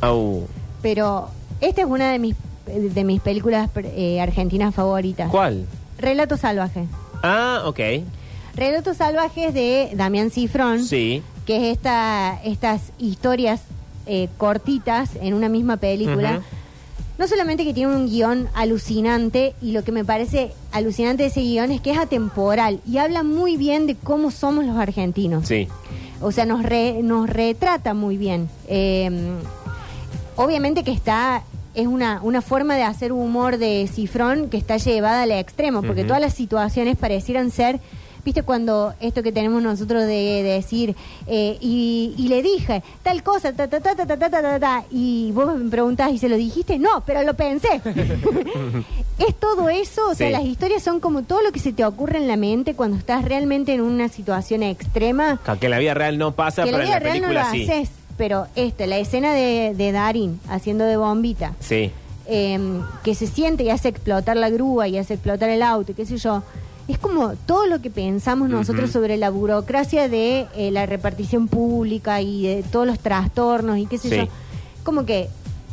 [0.00, 0.46] Au.
[0.80, 1.28] pero
[1.60, 2.34] esta es una de mis
[2.66, 5.30] de mis películas eh, argentinas favoritas.
[5.30, 5.66] ¿Cuál?
[5.98, 6.84] Relato salvaje.
[7.22, 7.80] Ah, ok.
[8.54, 11.22] Relatos salvajes de Damián Cifrón, Sí.
[11.46, 13.60] que es esta, estas historias
[14.06, 16.42] eh, cortitas en una misma película.
[17.18, 21.40] No solamente que tiene un guion alucinante, y lo que me parece alucinante de ese
[21.40, 25.48] guion es que es atemporal y habla muy bien de cómo somos los argentinos.
[25.48, 25.66] Sí.
[26.20, 28.48] O sea, nos, re- nos retrata muy bien.
[28.68, 29.10] Eh,
[30.36, 31.42] obviamente que está,
[31.76, 36.02] es una, una forma de hacer humor de cifrón que está llevada al extremo, porque
[36.04, 37.78] todas las situaciones parecieran ser,
[38.24, 40.96] viste, cuando esto que tenemos nosotros de, de decir,
[41.28, 44.84] eh, y, y le dije tal cosa, ta, ta, ta, ta, ta, ta, ta, ta,
[44.90, 46.78] y vos me preguntás, ¿y se lo dijiste?
[46.78, 47.80] No, pero lo pensé.
[49.18, 50.32] es todo eso, o sea, Sí.
[50.32, 53.24] las historias son como todo lo que se te ocurre en la mente cuando estás
[53.24, 56.84] realmente en una situación extrema Que en la vida real no pasa, que pero la
[56.84, 57.70] en vida la real no lo película sí.
[57.70, 61.90] haces, pero esta, la escena de, de Darín haciendo de bombita, Sí.
[62.26, 65.94] eh, que se siente y hace explotar la grúa y hace explotar el auto, y
[65.94, 66.42] qué sé yo,
[66.88, 72.20] es como todo lo que pensamos nosotros sobre la burocracia de eh, la repartición pública
[72.20, 74.16] y de todos los trastornos y qué sé Sí.
[74.16, 74.24] yo.
[74.84, 75.28] Como que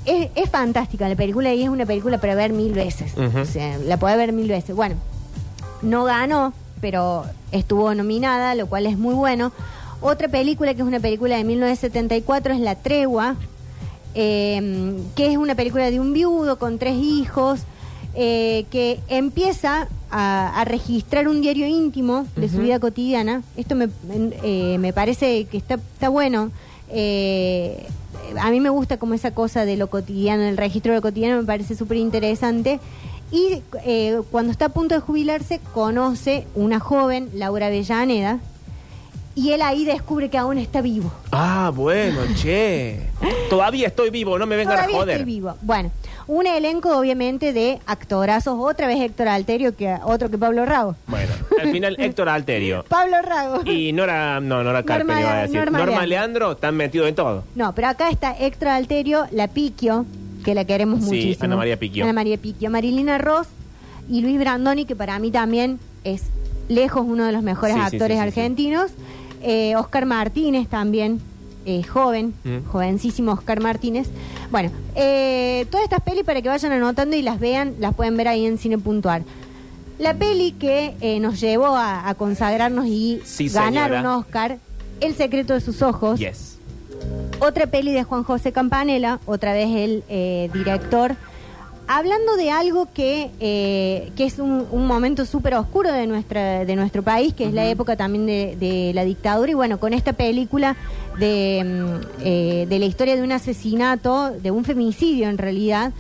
[0.06, 3.14] es, es fantástica la película y es una película para ver mil veces.
[3.16, 4.76] O sea, la puede ver mil veces.
[4.76, 4.96] Bueno,
[5.84, 6.52] no ganó,
[6.82, 9.52] pero estuvo nominada, lo cual es muy bueno.
[10.04, 13.38] Otra película que es una película de 1974 es La Tregua,
[14.16, 17.62] eh, que es una película de un viudo con tres hijos,
[18.14, 23.44] eh, que empieza a, a registrar un diario íntimo de su vida cotidiana.
[23.56, 23.88] Esto me,
[24.44, 26.52] eh, me parece que está, está bueno.
[26.90, 27.88] Eh,
[28.42, 31.38] a mí me gusta como esa cosa de lo cotidiano, el registro de lo cotidiano
[31.38, 32.82] me parece súper interesante.
[33.32, 38.42] Y eh, cuando está a punto de jubilarse, conoce una joven, Laura Avellaneda,
[39.36, 41.12] y él ahí descubre que aún está vivo.
[41.32, 43.00] Ah, bueno, che.
[43.50, 45.18] Todavía estoy vivo, no me vengan Todavía a joder.
[45.20, 45.56] estoy vivo.
[45.62, 45.92] Bueno,
[46.28, 50.96] un elenco obviamente de actorazos, otra vez Héctor Alterio, que otro que Pablo Rago.
[51.08, 52.84] Bueno, al final Héctor Alterio.
[52.88, 53.62] Pablo Rago.
[53.70, 55.56] Y Nora, no, Nora Carpe, Norma- iba a decir.
[55.60, 56.52] Norma Norma, Leandro.
[56.54, 57.44] Están metidos en todo.
[57.56, 60.06] No, pero acá está Héctor Alterio, la Piquio,
[60.46, 61.46] que la queremos Sí, muchísimo.
[61.46, 62.04] Ana María Picchio.
[62.04, 62.70] Ana María Piquio.
[62.70, 63.48] Marilina Ross
[64.10, 66.24] y Luis Brandoni, que para mí también es
[66.70, 68.22] lejos uno de los mejores Sí, actores sí.
[68.22, 68.92] argentinos.
[69.44, 71.20] Eh, Oscar Martínez también,
[71.66, 72.66] eh, joven, Mm.
[72.72, 74.08] jovencísimo Oscar Martínez.
[74.52, 78.28] Bueno, eh, todas estas pelis para que vayan anotando y las vean, las pueden ver
[78.30, 79.24] ahí en Cine Puntual.
[80.00, 84.00] La peli que eh, nos llevó a, a consagrarnos y Sí, ganar señora.
[84.02, 84.58] un Oscar,
[85.00, 86.20] El secreto de sus ojos.
[86.20, 86.58] Yes.
[87.40, 91.16] Otra peli de Juan José Campanella, otra vez el director,
[91.88, 96.76] hablando de algo que, eh, que es un, un momento súper oscuro de, nuestra, de
[96.76, 100.14] nuestro país, que es la época también de, de la dictadura, y bueno, con esta
[100.14, 100.76] película
[101.20, 105.92] de, mm, eh, de la historia de un asesinato, de un femicidio en realidad,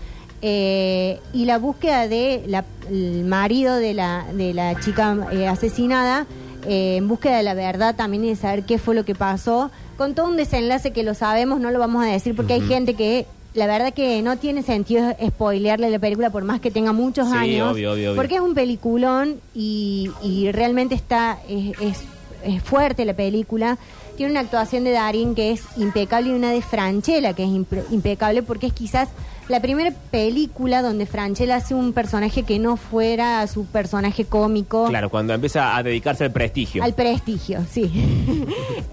[0.41, 5.11] eh, y la búsqueda de la, el marido de la, de la chica
[5.49, 6.25] asesinada,
[6.65, 10.15] en búsqueda de la verdad también y de saber qué fue lo que pasó, con
[10.15, 13.25] todo un desenlace que lo sabemos, no lo vamos a decir porque hay gente que
[13.53, 17.35] la verdad que no tiene sentido spoilearle la película por más que tenga muchos Sí,
[17.35, 18.15] años, obvio, obvio, obvio.
[18.15, 22.01] porque es un peliculón y, y realmente está es, es-
[22.43, 23.77] es fuerte la película.
[24.17, 27.83] Tiene una actuación de Darín que es impecable y una de Franchella que es impe-
[27.89, 29.07] impecable porque es quizás
[29.47, 34.87] la primera película donde Franchella hace un personaje que no fuera su personaje cómico.
[34.89, 36.83] Claro, cuando empieza a dedicarse al prestigio.
[36.83, 37.89] Al prestigio, sí.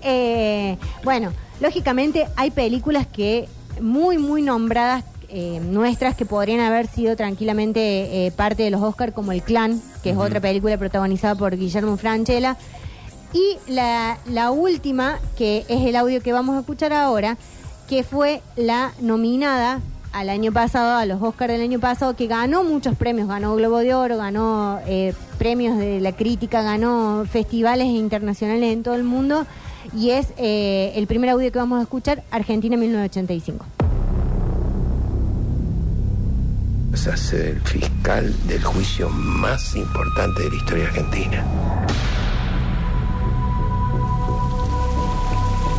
[0.02, 3.48] Eh, bueno, lógicamente hay películas que
[3.80, 9.12] muy, muy nombradas eh, nuestras que podrían haber sido tranquilamente eh, parte de los Oscars,
[9.12, 12.56] como El Clan, que es otra película protagonizada por Guillermo Franchella.
[13.32, 17.36] Y la, la última, que es el audio que vamos a escuchar ahora,
[17.88, 19.80] que fue la nominada
[20.12, 23.78] al año pasado, a los Oscars del año pasado, que ganó muchos premios, ganó Globo
[23.78, 29.46] de Oro, ganó eh, premios de la crítica, ganó festivales internacionales en todo el mundo,
[29.94, 33.64] y es eh, el primer audio que vamos a escuchar, Argentina 1985.
[36.90, 41.44] Vas a ser el fiscal del juicio más importante de la historia argentina.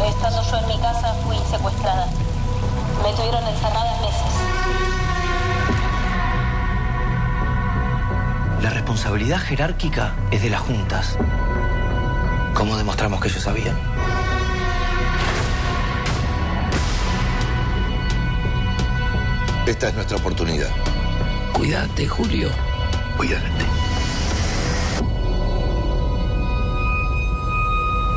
[0.07, 2.07] Estando yo en mi casa fui secuestrada.
[3.03, 4.31] Me tuvieron encerrada meses.
[8.63, 11.17] La responsabilidad jerárquica es de las juntas.
[12.61, 13.75] ¿Cómo demostramos que ellos sabían?
[19.65, 20.69] Esta es nuestra oportunidad.
[21.53, 22.51] Cuídate, Julio.
[23.17, 23.47] Cuídate.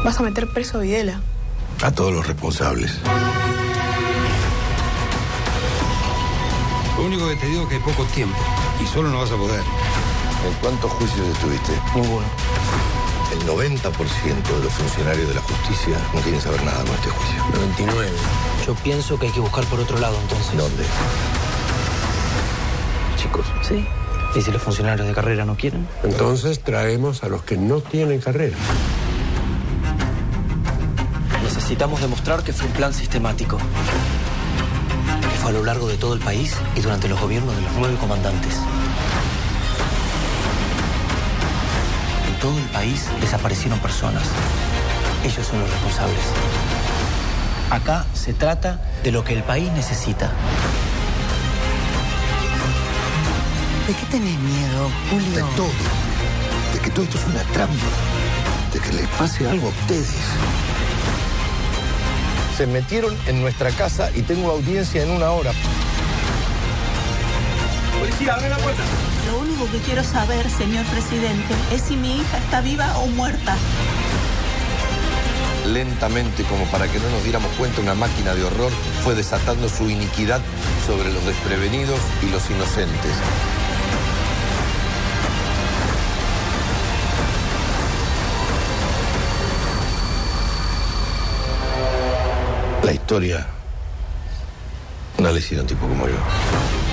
[0.05, 1.21] Vas a meter preso a Videla.
[1.83, 2.99] A todos los responsables.
[6.99, 8.37] Lo único que te digo es que hay poco tiempo
[8.83, 9.63] y solo no vas a poder.
[10.47, 11.73] ¿En cuántos juicios estuviste?
[11.95, 12.44] Ninguno.
[13.33, 17.43] El 90% de los funcionarios de la justicia no quieren saber nada con este juicio.
[17.55, 18.11] 99.
[18.67, 20.57] Yo pienso que hay que buscar por otro lado entonces.
[20.57, 20.85] ¿Dónde?
[23.17, 23.47] Chicos.
[23.63, 23.85] Sí.
[24.37, 25.87] ¿Y si los funcionarios de carrera no quieren?
[26.03, 28.57] Entonces traemos a los que no tienen carrera.
[31.43, 33.59] Necesitamos demostrar que fue un plan sistemático.
[33.59, 37.73] Que fue a lo largo de todo el país y durante los gobiernos de los
[37.79, 38.59] nueve comandantes.
[42.45, 44.23] Todo el país desaparecieron personas.
[45.25, 46.21] Ellos son los responsables.
[47.71, 50.31] Acá se trata de lo que el país necesita.
[53.87, 55.47] ¿De qué tenés miedo, De Julio?
[55.57, 55.69] todo.
[56.75, 57.87] De que todo esto es una trampa.
[58.75, 60.13] De que les pase algo a ustedes.
[62.59, 65.53] Se metieron en nuestra casa y tengo audiencia en una hora.
[69.27, 73.57] Lo único que quiero saber, señor presidente, es si mi hija está viva o muerta.
[75.67, 78.71] Lentamente, como para que no nos diéramos cuenta, una máquina de horror
[79.03, 80.41] fue desatando su iniquidad
[80.87, 83.13] sobre los desprevenidos y los inocentes.
[92.85, 93.47] La historia
[95.19, 96.84] no le hicieron tipo como yo.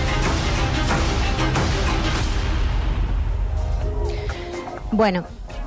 [4.91, 5.23] Bueno,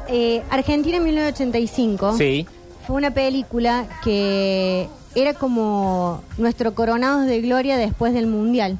[0.08, 2.46] eh, Argentina 1985 Sí.
[2.86, 8.76] fue una película que era como nuestro Coronados de Gloria después del Mundial.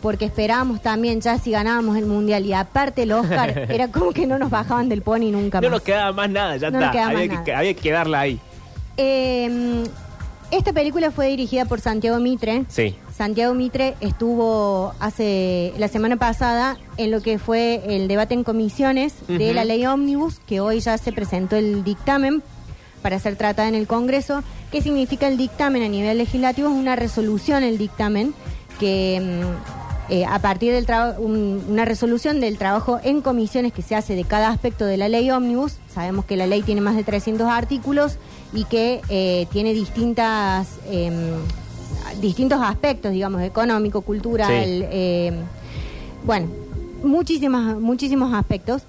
[0.00, 4.28] porque esperábamos también ya si ganábamos el mundial y aparte el Oscar, era como que
[4.28, 5.72] no nos bajaban del pony nunca No más.
[5.72, 6.92] nos quedaba más nada, ya No nos está.
[6.92, 7.58] quedaba Había que, nada.
[7.58, 8.38] había que quedarla ahí.
[8.96, 9.82] Eh,
[10.50, 12.64] esta película fue dirigida por Santiago Mitre.
[12.68, 12.96] Sí.
[13.14, 19.14] Santiago Mitre estuvo hace la semana pasada en lo que fue el debate en comisiones
[19.26, 22.42] de la ley ómnibus, que hoy ya se presentó el dictamen
[23.02, 24.42] para ser tratada en el Congreso.
[24.72, 26.68] ¿Qué significa el dictamen a nivel legislativo?
[26.68, 28.34] Es una resolución el dictamen
[28.78, 29.77] que mm,
[30.10, 34.24] eh, a partir del trabajo, una resolución del trabajo en comisiones que se hace de
[34.24, 35.74] cada aspecto de la ley ómnibus.
[35.92, 38.16] Sabemos que la ley tiene más de 300 artículos
[38.52, 41.14] y que eh, tiene distintas em,
[42.20, 44.84] distintos aspectos, digamos, económico, cultural, Sí.
[44.90, 45.32] eh,
[46.24, 46.48] bueno,
[47.02, 48.82] muchísimas, muchísimos aspectos.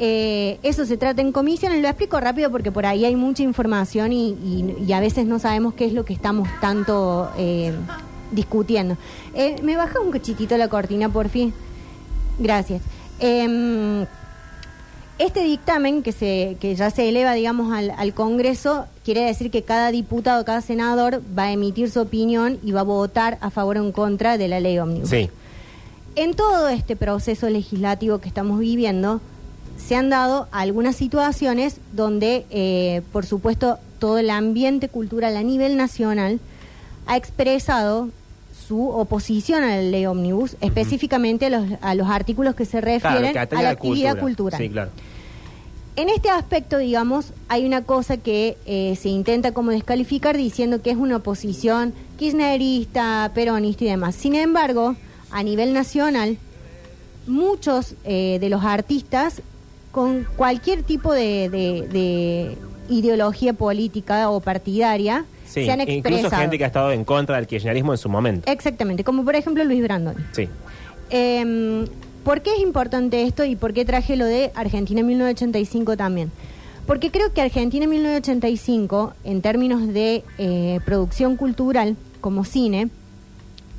[0.00, 4.12] Eh, eso se trata en comisiones, lo explico rápido porque por ahí hay mucha información
[4.12, 7.72] y, y- y a veces no sabemos qué es lo que estamos tanto eh,
[8.30, 8.96] discutiendo.
[9.34, 11.52] Eh, ¿Me baja un cachitito la cortina, por fin?
[12.38, 12.82] Gracias.
[13.20, 14.06] Em,
[15.18, 19.62] este dictamen que, se, que ya se eleva, digamos, al, al Congreso, quiere decir que
[19.62, 23.78] cada diputado, cada senador va a emitir su opinión y va a votar a favor
[23.78, 25.10] o en contra de la ley ómnibus.
[25.10, 25.28] Sí.
[26.14, 29.20] En todo este proceso legislativo que estamos viviendo,
[29.76, 35.76] se han dado algunas situaciones donde, eh, por supuesto, todo el ambiente cultural a nivel
[35.76, 36.40] nacional
[37.06, 38.10] ha expresado
[38.66, 43.32] su oposición a la ley ómnibus, específicamente a los, a los artículos que se refieren
[43.32, 44.60] que a la actividad cultural.
[44.60, 44.90] Sí, claro.
[45.96, 50.90] En este aspecto, digamos, hay una cosa que eh, se intenta como descalificar diciendo que
[50.90, 54.14] es una oposición kirchnerista, peronista y demás.
[54.14, 54.94] Sin embargo,
[55.30, 56.36] a nivel nacional,
[57.26, 59.42] muchos eh, de los artistas
[59.92, 62.56] con cualquier tipo de, de- de
[62.88, 67.46] ideología política o partidaria Sí, se han incluso gente que ha estado en contra del
[67.46, 68.50] kirchnerismo en su momento.
[68.50, 70.22] Exactamente, como por ejemplo Luis Brandoni.
[70.32, 70.48] Sí.
[71.10, 71.86] Eh,
[72.28, 76.30] ¿Por qué es importante esto y por qué traje lo de Argentina 1985 también?
[76.86, 82.90] Porque creo que Argentina 1985, en términos de eh, producción cultural como cine,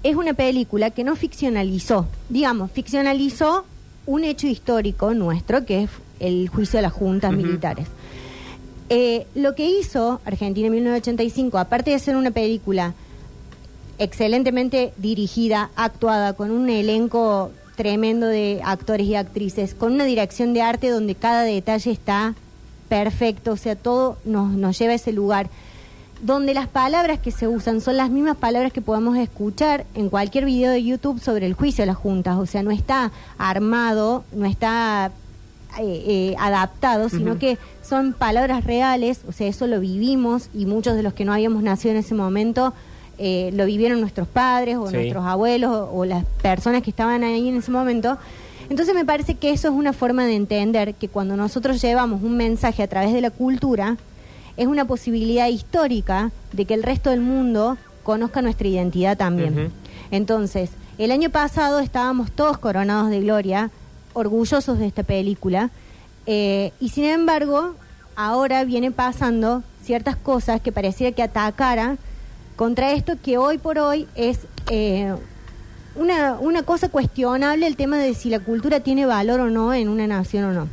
[0.04, 3.66] es una película que no ficcionalizó, digamos, ficcionalizó
[4.06, 7.88] un hecho histórico nuestro, que es el juicio de las juntas militares.
[8.90, 12.96] Eh, lo que hizo Argentina 1985, aparte de ser una película
[14.00, 20.64] excelentemente dirigida, actuada, con un elenco tremendo de actores y actrices, con una dirección de
[20.64, 22.34] arte donde cada detalle está
[22.88, 25.50] perfecto, o sea, todo nos, nos lleva a ese lugar,
[26.22, 30.46] donde las palabras que se usan son las mismas palabras que podemos escuchar en cualquier
[30.46, 34.46] video de YouTube sobre el juicio de las juntas, o sea, no está armado, no
[34.46, 35.12] está
[35.78, 40.96] eh, eh, adaptado, sino que son palabras reales, o sea, eso lo vivimos y muchos
[40.96, 42.74] de los que no habíamos nacido en ese momento
[43.18, 44.96] eh, lo vivieron nuestros padres o Sí.
[44.96, 48.18] nuestros abuelos o, o las personas que estaban ahí en ese momento.
[48.70, 52.38] Entonces me parece que eso es una forma de entender que cuando nosotros llevamos un
[52.38, 53.98] mensaje a través de la cultura,
[54.58, 59.72] es una posibilidad histórica de que el resto del mundo conozca nuestra identidad también.
[60.12, 63.70] Entonces, el año pasado estábamos todos coronados de gloria,
[64.14, 65.70] orgullosos de esta película,
[66.26, 67.76] eh, y sin embargo,
[68.16, 71.98] ahora viene pasando ciertas cosas que pareciera que atacara
[72.56, 75.14] contra esto que hoy por hoy es eh,
[75.96, 79.88] una, una cosa cuestionable el tema de si la cultura tiene valor o no en
[79.90, 80.68] una nación o no.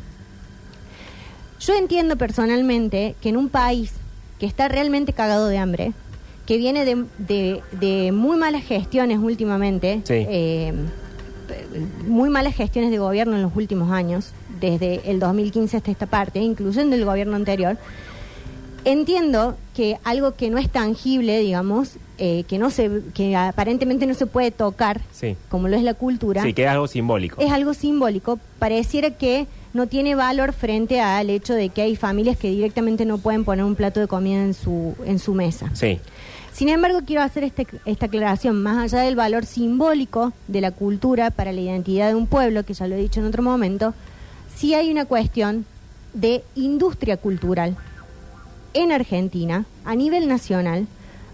[1.61, 3.93] Yo entiendo personalmente que en un país
[4.39, 5.93] que está realmente cagado de hambre,
[6.45, 10.15] que viene de, de- de muy malas gestiones últimamente, Sí.
[10.29, 10.75] eh,
[12.07, 16.41] muy malas gestiones de gobierno en los últimos años, desde el 2015 hasta esta parte,
[16.41, 17.77] incluyendo el gobierno anterior,
[18.85, 24.15] entiendo que algo que no es tangible, digamos, eh, que no se, que aparentemente no
[24.15, 25.37] se puede tocar, Sí.
[25.49, 27.41] como lo es la cultura, Sí, que es algo simbólico.
[27.41, 32.39] es algo simbólico, pareciera que no tiene valor frente al hecho de que hay familias
[32.39, 35.71] que directamente no pueden poner un plato de comida en su, en su mesa.
[35.75, 35.99] Sí.
[36.57, 41.31] Sin embargo, quiero hacer este- esta aclaración, más allá del valor simbólico de la cultura
[41.31, 43.93] para la identidad de un pueblo, que ya lo he dicho en otro momento,
[44.55, 45.67] sí hay una cuestión
[46.15, 47.77] de industria cultural
[48.73, 50.87] en Argentina, a nivel nacional,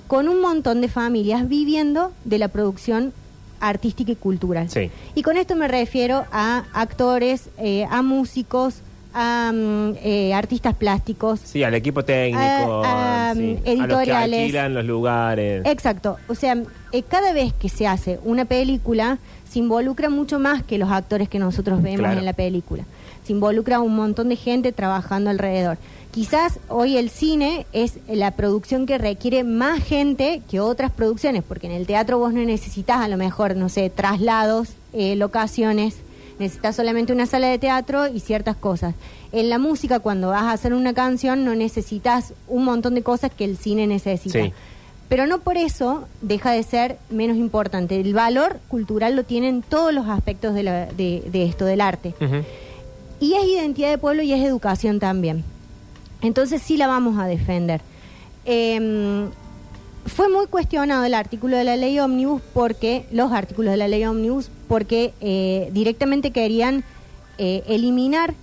[0.09, 3.13] con un montón de familias viviendo de la producción
[3.61, 4.71] artística y cultural.
[4.71, 4.91] Sí.
[5.15, 8.81] Y con esto me refiero a actores, eh, a músicos,
[9.15, 9.51] a
[10.03, 14.41] eh, artistas plásticos, Sí, al equipo técnico, A- a, sí, a los que editoriales.
[14.41, 15.63] alquilan los lugares.
[15.67, 16.57] Exacto, o sea,
[16.93, 21.29] eh, cada vez que se hace una película se involucra mucho más que los actores
[21.29, 22.19] que nosotros vemos Claro.
[22.19, 22.85] en la película.
[23.25, 25.79] se involucra un montón de gente trabajando alrededor.
[26.11, 31.69] Quizás hoy el cine es la producción que requiere más gente que otras producciones, porque
[31.69, 35.99] en el teatro vos no necesitas a lo mejor, no sé, traslados, eh, locaciones,
[36.43, 38.95] necesitas solamente una sala de teatro y ciertas cosas.
[39.33, 43.31] En la música, cuando vas a hacer una canción, no necesitas un montón de cosas
[43.37, 44.39] que el cine necesita.
[44.43, 44.53] Sí.
[45.09, 48.01] Pero no por eso deja de ser menos importante.
[48.01, 52.15] El valor cultural lo tienen todos los aspectos de, la- de- de esto, del arte.
[53.21, 55.45] Y es identidad de pueblo y es educación también.
[56.23, 57.81] Entonces sí la vamos a defender.
[58.45, 59.29] Eh,
[60.07, 64.05] fue muy cuestionado el artículo de la ley Omnibus porque, los artículos de la ley
[64.05, 66.85] Omnibus, porque eh, directamente querían
[67.39, 68.35] eh, eliminar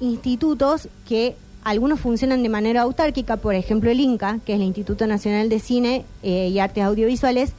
[0.00, 5.06] institutos que algunos funcionan de manera autárquica, por ejemplo el INCA, que es el Instituto
[5.06, 7.54] Nacional de Cine eh, y Artes Audiovisuales,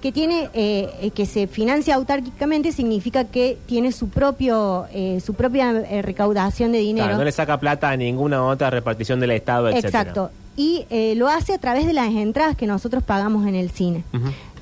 [0.00, 5.72] que tiene eh, que se financia autárquicamente significa que tiene su propio eh, su propia
[5.72, 7.06] eh, recaudación de dinero.
[7.06, 9.88] Claro, no le saca plata a ninguna otra repartición del Estado, etcétera.
[9.88, 10.30] Exacto.
[10.56, 14.04] Y eh, lo hace a través de las entradas que nosotros pagamos en el cine.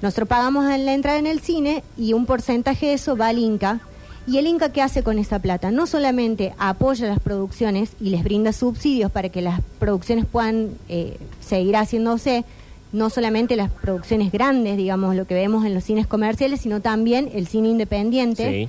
[0.01, 3.39] Nosotros pagamos en la entrada en el cine y un porcentaje de eso va al
[3.39, 3.81] Inca.
[4.27, 5.71] ¿Y el Inca qué hace con esa plata?
[5.71, 11.17] No solamente apoya las producciones y les brinda subsidios para que las producciones puedan eh,
[11.41, 12.45] seguir haciéndose,
[12.93, 17.31] no solamente las producciones grandes, digamos, lo que vemos en los cines comerciales, sino también
[17.35, 18.69] el cine independiente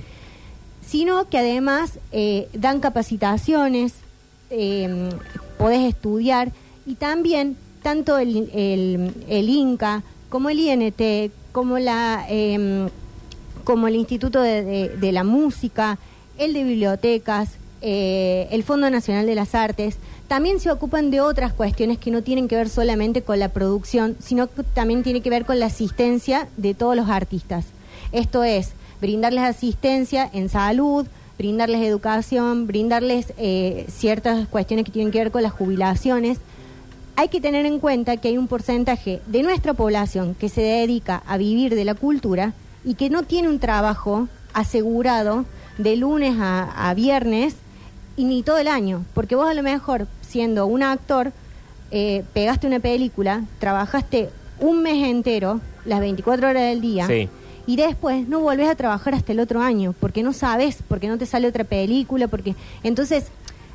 [0.86, 3.92] sino que además eh, dan capacitaciones,
[4.50, 5.10] eh,
[5.58, 6.50] podés estudiar
[6.90, 12.88] y también tanto el, el- INCA como el INT, como, la, eh,
[13.64, 15.98] como el Instituto de, de- de la Música,
[16.36, 19.96] el de Bibliotecas, eh, el Fondo Nacional de las Artes,
[20.28, 24.16] también se ocupan de otras cuestiones que no tienen que ver solamente con la producción,
[24.20, 27.66] sino que también tiene que ver con la asistencia de todos los artistas.
[28.12, 31.06] Esto es, brindarles asistencia en salud,
[31.38, 36.38] brindarles educación, brindarles eh, ciertas cuestiones que tienen que ver con las jubilaciones.
[37.20, 41.22] Hay que tener en cuenta que hay un porcentaje de nuestra población que se dedica
[41.26, 45.44] a vivir de la cultura y que no tiene un trabajo asegurado
[45.76, 47.56] de lunes a, a viernes
[48.16, 51.32] y ni todo el año, porque vos a lo mejor siendo un actor
[51.90, 57.28] eh, pegaste una película, trabajaste un mes entero, las 24 horas del día, Sí.
[57.66, 61.18] y después no volvés a trabajar hasta el otro año, porque no sabes, porque no
[61.18, 63.26] te sale otra película, porque entonces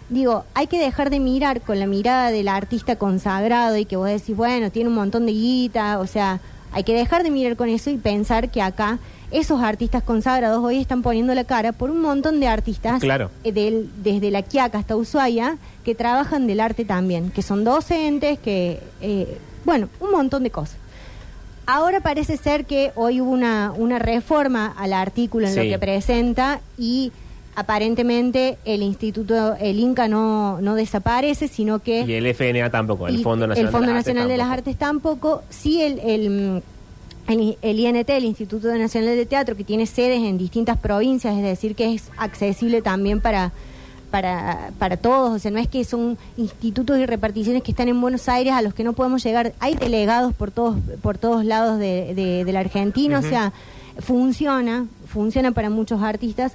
[0.09, 4.07] digo, hay que dejar de mirar con la mirada del artista consagrado y que vos
[4.07, 6.39] decís, bueno, tiene un montón de guita, o sea,
[6.71, 8.99] hay que dejar de mirar con eso y pensar que acá
[9.31, 13.31] esos artistas consagrados hoy están poniendo la cara por un montón de artistas Claro.
[13.43, 18.37] eh, del- desde la Quiaca hasta Ushuaia que trabajan del arte también, que son docentes,
[18.39, 20.77] que, eh, bueno, un montón de cosas.
[21.67, 26.59] Ahora parece ser que hoy hubo una, una reforma al artículo en lo que presenta
[26.77, 27.11] y
[27.55, 32.01] aparentemente el instituto, el INCA no, no desaparece, sino que...
[32.01, 34.49] Y el FNA tampoco, el Fondo Nacional, el Fondo de, las Nacional de las.
[34.49, 35.41] Artes tampoco.
[35.49, 36.61] Sí, el, el,
[37.27, 41.43] el, el INT, el Instituto Nacional de Teatro, que tiene sedes en distintas provincias, es
[41.43, 43.51] decir, que es accesible también para,
[44.11, 45.31] para, para todos.
[45.35, 48.61] O sea, no es que son institutos y reparticiones que están en Buenos Aires a
[48.61, 49.53] los que no podemos llegar.
[49.59, 53.53] Hay delegados por todos, por todos lados de, de- de la Argentina, o sea,
[53.99, 56.53] funciona, funciona para muchos artistas.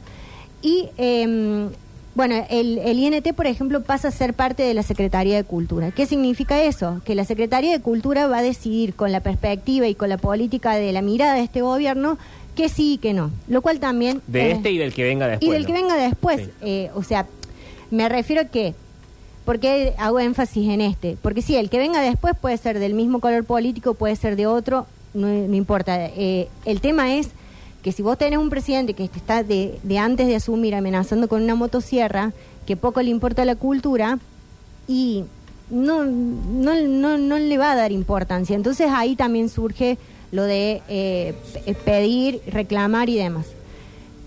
[0.62, 1.68] Y eh,
[2.14, 5.90] bueno, el, el INT, por ejemplo, pasa a ser parte de la Secretaría de Cultura.
[5.92, 7.00] ¿Qué significa eso?
[7.04, 10.74] Que la Secretaría de Cultura va a decidir con la perspectiva y con la política
[10.74, 12.18] de la mirada de este gobierno
[12.56, 13.30] que sí y que no.
[13.48, 14.20] Lo cual también...
[14.26, 15.48] De eh, este y del que venga después.
[15.48, 15.66] y del ¿no?
[15.68, 16.40] que venga después.
[16.40, 16.50] Sí.
[16.62, 17.26] eh, o sea,
[17.90, 18.74] me refiero a que...
[19.44, 21.16] ¿Por qué hago énfasis en este?
[21.22, 24.46] Porque sí, el que venga después puede ser del mismo color político, puede ser de
[24.46, 26.06] otro, no, no importa.
[26.06, 27.30] Eh, el tema es
[27.82, 31.42] que si vos tenés un presidente que está de, de antes de asumir amenazando con
[31.42, 32.32] una motosierra,
[32.66, 34.18] que poco le importa la cultura,
[34.86, 35.24] y
[35.70, 38.54] no, no, no, no le va a dar importancia.
[38.56, 39.98] Entonces ahí también surge
[40.32, 43.46] lo de eh, pe- pedir, reclamar y demás.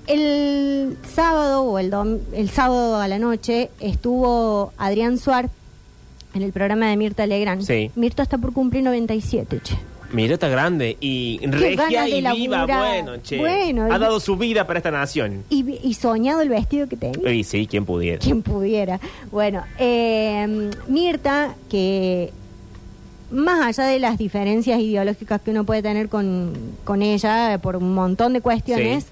[0.07, 5.49] El sábado o el, dom- el sábado a la noche estuvo Adrián Suar
[6.33, 7.61] en el programa de Mirta Legrand.
[7.61, 7.89] Sí.
[7.95, 9.77] Mirta está por cumplir 97, che.
[10.13, 13.37] Mira, está grande y regia y viva, bueno, che.
[13.37, 15.43] Bueno, ha y- dado su vida para esta nación.
[15.49, 17.31] Y, y soñado el vestido que tenía.
[17.31, 18.19] Y sí, quien pudiera.
[18.19, 18.99] Quien pudiera.
[19.31, 22.31] Bueno, eh, Mirta, que
[23.31, 27.93] más allá de las diferencias ideológicas que uno puede tener con, con ella por un
[27.95, 29.09] montón de cuestiones, Sí.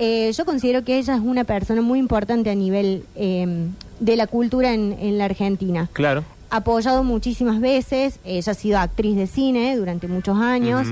[0.00, 3.66] eh, yo considero que ella es una persona muy importante a nivel eh,
[4.00, 5.88] de la cultura en, en la Argentina.
[5.94, 6.24] Claro.
[6.50, 10.88] Apoyado muchísimas veces, ella ha sido actriz de cine durante muchos años.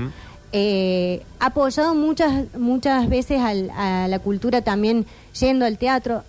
[0.53, 5.05] Eh, ha apoyado muchas muchas veces al- a la cultura también
[5.39, 6.23] yendo al teatro.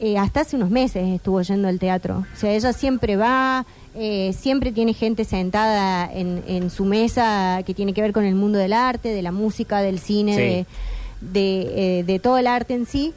[0.00, 2.26] eh, hasta hace unos meses estuvo yendo al teatro.
[2.34, 3.64] O sea, ella siempre va,
[3.94, 8.34] eh, siempre tiene gente sentada en, en su mesa que tiene que ver con el
[8.34, 10.40] mundo del arte, de la música, del cine, Sí.
[10.40, 10.66] de,
[11.20, 13.14] de, eh, de todo el arte en sí.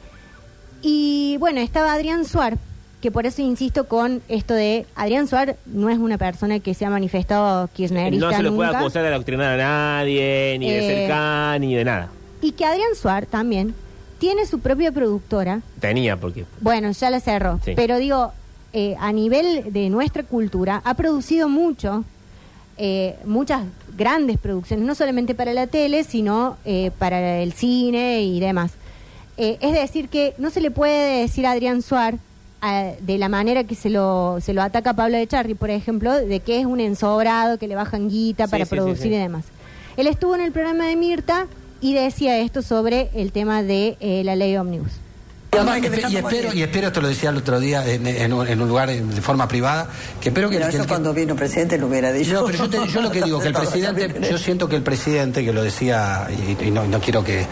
[0.82, 2.58] Y bueno, estaba Adrián Suar,
[3.02, 6.86] que por eso insisto con esto de Adrián Suar no es una persona que se
[6.86, 8.78] ha manifestado kirchnerista No se lo puede nunca.
[8.80, 9.62] acusar de adoctrinar a
[9.98, 12.08] nadie, ni de Eh, ser can, ni de nada.
[12.40, 13.74] Y que Adrián Suar también
[14.18, 15.60] tiene su propia productora.
[15.80, 16.44] Tenía, porque.
[16.60, 17.58] Bueno, ya la cerró.
[17.64, 17.72] Sí.
[17.76, 18.32] Pero digo,
[18.72, 22.04] eh, a nivel de nuestra cultura, ha producido mucho,
[22.78, 23.64] eh, muchas
[23.96, 28.72] grandes producciones, no solamente para la tele, sino eh, para el cine y demás.
[29.36, 32.14] Eh, es decir, que no se le puede decir a Adrián Suar
[32.62, 35.68] a- de la manera que se lo, se lo ataca a Pablo de Charri, por
[35.70, 39.02] ejemplo, de que es un ensobrado, que le bajan guita Sí, para sí, sí, producir
[39.10, 39.14] sí.
[39.14, 39.44] y demás.
[39.96, 41.46] Él estuvo en el programa de Mirta
[41.80, 44.54] y decía esto sobre el tema de eh, la ley.
[44.54, 48.48] Además, espe- y espero, y espero, esto lo decía el otro día en, en un,
[48.48, 49.86] en un lugar en- de forma privada,
[50.18, 50.56] que espero que...
[50.56, 52.32] Que- eso que- cuando vino presidente lo hubiera dicho.
[52.32, 54.82] No, pero yo, te- yo lo que digo, que el presidente, yo siento que el
[54.82, 57.44] presidente, que lo decía, y, y no, no quiero que,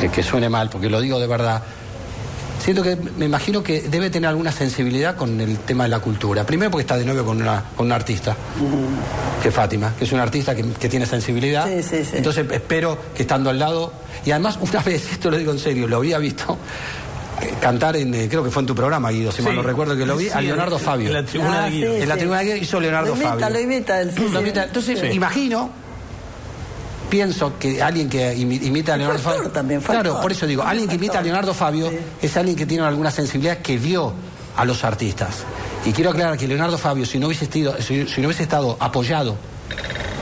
[0.00, 1.62] que- que suene mal, porque lo digo de verdad,
[2.60, 6.44] siento que me imagino que debe tener alguna sensibilidad con el tema de la cultura.
[6.44, 8.36] Primero porque está de novio con una, con una artista,
[9.42, 11.66] que es Fátima, que es una artista que, que tiene sensibilidad.
[11.66, 12.16] Sí, sí, sí.
[12.16, 13.92] Entonces espero que estando al lado,
[14.24, 16.56] y además una vez, esto lo digo en serio, lo había visto
[17.40, 19.96] eh, cantar en, eh, creo que fue en tu programa, Guido, si mal no recuerdo
[19.96, 21.08] que lo vi, a Leonardo Fabio.
[21.08, 21.94] en la tribuna de Guido.
[21.96, 23.50] En la Ah, tribuna de Guido hizo Leonardo Lo imita, Fabio.
[23.50, 24.64] lo imita, el- sí, Lo imita.
[24.64, 25.06] Entonces, Sí.
[25.06, 25.70] imagino,
[27.12, 29.50] pienso que alguien que imi- imita a Leonardo Fabio.
[29.50, 31.92] también, claro, por eso digo, alguien que imita a Leonardo Fabio
[32.22, 34.14] es alguien que tiene alguna sensibilidad que vio
[34.56, 35.44] a los artistas.
[35.84, 38.78] Y quiero aclarar que Leonardo Fabio, si no hubiese, estado, si, si no hubiese estado
[38.80, 39.36] apoyado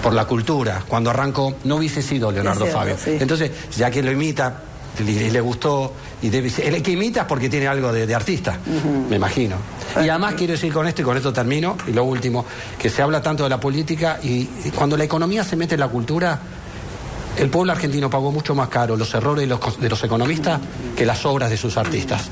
[0.03, 2.97] por la cultura cuando arrancó, no hubiese sido Leonardo cierto, Fabio.
[2.99, 3.17] sí.
[3.21, 4.63] Entonces, ya que lo imita,
[4.99, 8.15] y le, gustó, y debe ser- el que imita es porque tiene algo de, de
[8.17, 8.59] artista,
[9.09, 9.55] me imagino.
[10.05, 12.45] Y además quiero decir con esto, y con esto termino, y lo último,
[12.79, 15.81] que se habla tanto de la política, y, y cuando la economía se mete en
[15.81, 16.39] la cultura,
[17.41, 20.61] el pueblo argentino pagó mucho más caro los errores de los, de los economistas
[20.97, 22.31] que las obras de sus artistas.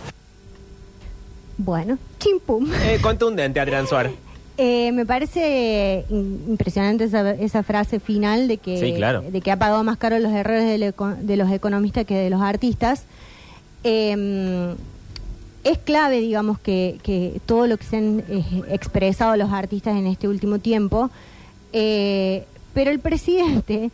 [1.57, 2.71] Bueno, chimpum.
[2.85, 4.13] Eh, contundente, Adrián Suárez.
[4.61, 9.23] Eh, me parece impresionante esa, esa frase final de que, Sí, claro.
[9.23, 13.05] de que ha pagado más caro los errores de, los economistas que de los artistas.
[13.85, 14.75] Eh,
[15.65, 20.07] es clave, digamos, que, que todo lo que se han eh, expresado los artistas en
[20.07, 21.11] este último tiempo,
[21.73, 22.45] eh,
[22.75, 23.91] pero el presidente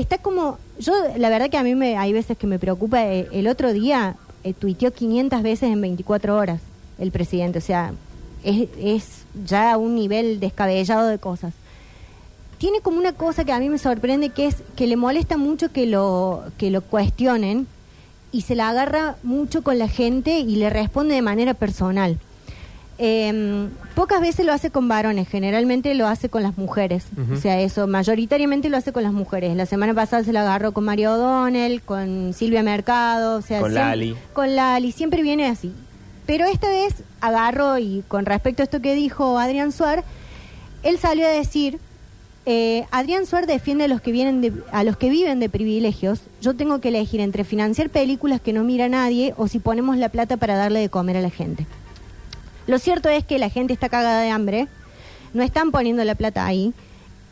[0.00, 3.28] está como, yo la verdad que a mí me, hay veces que me preocupa, eh,
[3.32, 6.60] el otro día eh, tuiteó 500 veces en 24 horas
[6.98, 7.92] el presidente, o sea,
[8.42, 9.04] es, es
[9.46, 11.54] ya un nivel descabellado de cosas.
[12.58, 15.70] Tiene como una cosa que a mí me sorprende que es que le molesta mucho
[15.70, 17.68] que lo, que lo cuestionen
[18.32, 22.18] y se la agarra mucho con la gente y le responde de manera personal.
[23.00, 27.04] Eh, pocas veces lo hace con varones, generalmente lo hace con las mujeres.
[27.32, 29.56] O sea, eso, mayoritariamente lo hace con las mujeres.
[29.56, 33.70] La semana pasada se la agarró con Mario O'Donnell, con Silvia Mercado, o sea, Con
[33.70, 34.16] siempre- Lali.
[34.32, 35.72] Con Lali, siempre viene así.
[36.26, 40.04] Pero esta vez agarró y con respecto a esto que dijo Adrián Suar,
[40.82, 41.78] él salió a decir,
[42.46, 46.20] eh, Adrián Suar defiende a los que vienen de- a los que viven de privilegios.
[46.42, 50.08] Yo tengo que elegir entre financiar películas que no mira nadie o si ponemos la
[50.08, 51.66] plata para darle de comer a la gente.
[52.68, 54.68] Lo cierto es que la gente está cagada de hambre,
[55.32, 56.74] no están poniendo la plata ahí.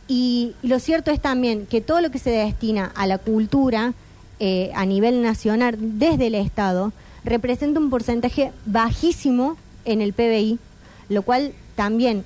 [0.08, 3.92] Y, lo cierto es también que todo lo que se destina a la cultura
[4.40, 10.58] eh, a nivel nacional desde el Estado representa un porcentaje bajísimo en el PBI,
[11.10, 12.24] lo cual también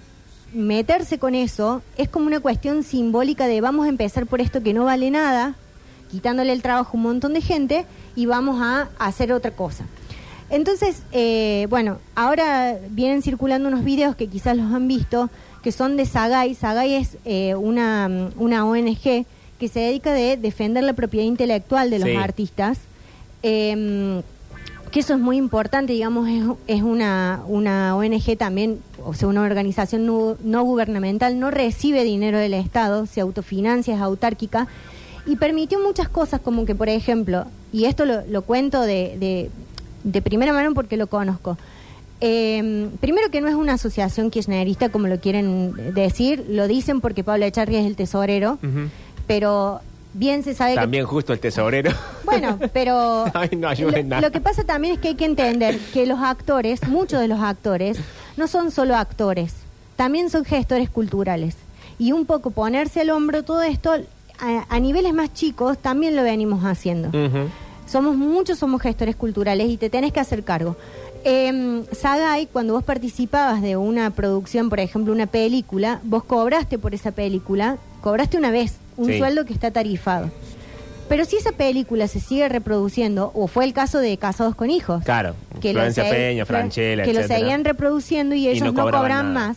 [0.53, 4.73] meterse con eso es como una cuestión simbólica de vamos a empezar por esto que
[4.73, 5.57] no vale nada,
[6.13, 9.85] quitándole el trabajo a un montón de gente y vamos a hacer otra cosa.
[10.51, 15.31] Entonces, eh, bueno, ahora vienen circulando unos videos que quizás los han visto,
[15.63, 16.55] que son de Sagay.
[16.55, 19.25] Sagay es eh, una, una ONG
[19.59, 22.17] que se dedica de defender la propiedad intelectual de los Sí.
[22.17, 22.79] artistas.
[23.43, 24.23] Eh,
[24.91, 29.43] que eso es muy importante, digamos, es, es una, una ONG también, o sea, una
[29.43, 34.67] organización no, no gubernamental, no recibe dinero del Estado, se autofinancia, es autárquica,
[35.27, 39.51] y permitió muchas cosas, como que, por ejemplo, y esto lo, lo cuento de, de,
[40.05, 41.57] de primera mano porque lo conozco,
[42.21, 47.25] eh, primero que no es una asociación kirchnerista como lo quieren decir, lo dicen porque
[47.25, 48.59] Pablo Echarri es el tesorero,
[49.27, 49.81] pero
[50.13, 51.93] bien se sabe que También justo el tesorero.
[52.25, 54.21] bueno, pero Ay, no lo, nada.
[54.21, 57.41] lo que pasa también es que hay que entender que los actores, muchos de los
[57.41, 57.99] actores,
[58.37, 59.55] no son solo actores,
[59.97, 61.57] también son gestores culturales.
[61.99, 63.93] Y un poco ponerse al hombro todo esto,
[64.39, 67.09] a, a niveles más chicos, también lo venimos haciendo.
[67.09, 67.49] Ujú.
[67.91, 70.77] Somos muchos, somos gestores culturales y te tenés que hacer cargo.
[71.25, 76.95] Eh, Sagay, cuando vos participabas de una producción, por ejemplo, una película, vos cobraste por
[76.95, 79.19] esa película, cobraste una vez un Sí.
[79.19, 80.31] sueldo que está tarifado.
[81.09, 85.03] Pero si esa película se sigue reproduciendo, o fue el caso de Casados con Hijos,
[85.05, 89.35] Claro, que lo Florencia Peña, Franchella, que lo seguían reproduciendo y Y ellos no cobran
[89.35, 89.49] nada.
[89.49, 89.57] más.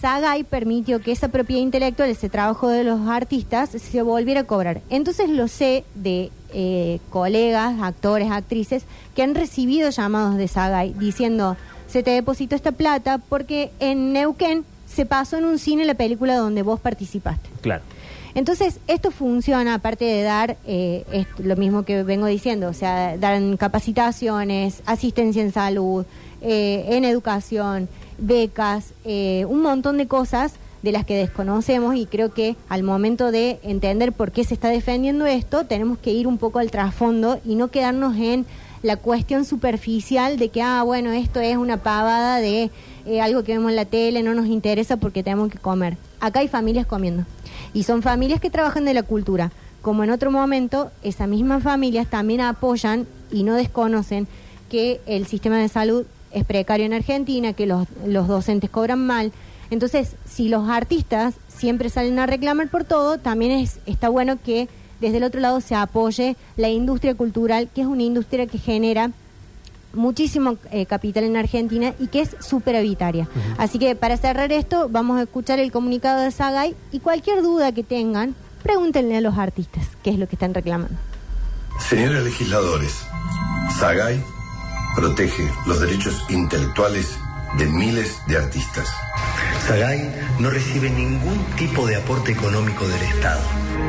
[0.00, 4.80] Sagay permitió que esa propiedad intelectual, ese trabajo de los artistas, se volviera a cobrar.
[4.90, 8.84] Entonces lo sé de eh, colegas, actores, actrices,
[9.14, 11.56] que han recibido llamados de Sagay diciendo,
[11.88, 16.36] se te depositó esta plata porque en Neuquén se pasó en un cine la película
[16.36, 17.48] donde vos participaste.
[17.60, 17.82] Claro.
[18.34, 23.56] Entonces, esto funciona, aparte de dar eh, lo mismo que vengo diciendo, o sea, dan
[23.56, 26.06] capacitaciones, asistencia en salud,
[26.40, 27.88] eh, en educación,
[28.18, 33.30] becas, eh, un montón de cosas de las que desconocemos y creo que al momento
[33.30, 37.40] de entender por qué se está defendiendo esto, tenemos que ir un poco al trasfondo
[37.44, 38.46] y no quedarnos en
[38.82, 42.70] la cuestión superficial de que, ah, bueno, esto es una pavada de
[43.06, 45.96] eh, algo que vemos en la tele, no nos interesa porque tenemos que comer.
[46.20, 47.24] Acá hay familias comiendo.
[47.74, 49.50] Y son familias que trabajan de la cultura.
[49.82, 54.28] Como en otro momento, esas mismas familias también apoyan y no desconocen
[54.68, 59.32] que el sistema de salud es precario en Argentina, que los, los docentes cobran mal.
[59.70, 64.68] Entonces, si los artistas siempre salen a reclamar por todo, también es, está bueno que
[65.00, 69.10] desde el otro lado se apoye la industria cultural, que es una industria que genera
[69.92, 73.28] muchísimo eh, capital en Argentina y que es superavitaria.
[73.56, 77.72] Así que para cerrar esto, vamos a escuchar el comunicado de Sagay y cualquier duda
[77.72, 80.96] que tengan, pregúntenle a los artistas qué es lo que están reclamando.
[81.78, 82.92] Señores legisladores,
[83.78, 84.22] Sagay
[84.94, 87.18] protege los derechos intelectuales
[87.56, 88.88] de miles de artistas.
[89.66, 93.40] Sagay no recibe ningún tipo de aporte económico del Estado.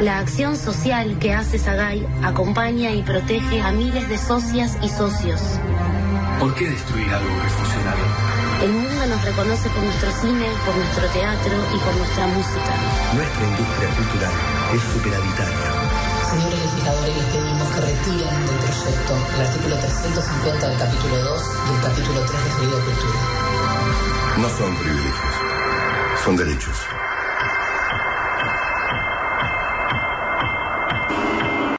[0.01, 5.41] La acción social que hace Sagay acompaña y protege a miles de socias y socios.
[6.39, 8.29] ¿Por qué destruir algo que funciona bien?
[8.61, 12.73] El mundo nos reconoce por nuestro cine, por nuestro teatro y por nuestra música.
[13.15, 14.31] Nuestra industria cultural
[14.75, 15.78] es superavitaria.
[16.29, 21.73] Señores legisladores, les pedimos que retiren del proyecto el artículo 350 del capítulo 2 y
[21.73, 23.19] el capítulo 3 referido a cultura.
[24.37, 25.35] No son privilegios,
[26.23, 26.77] son derechos.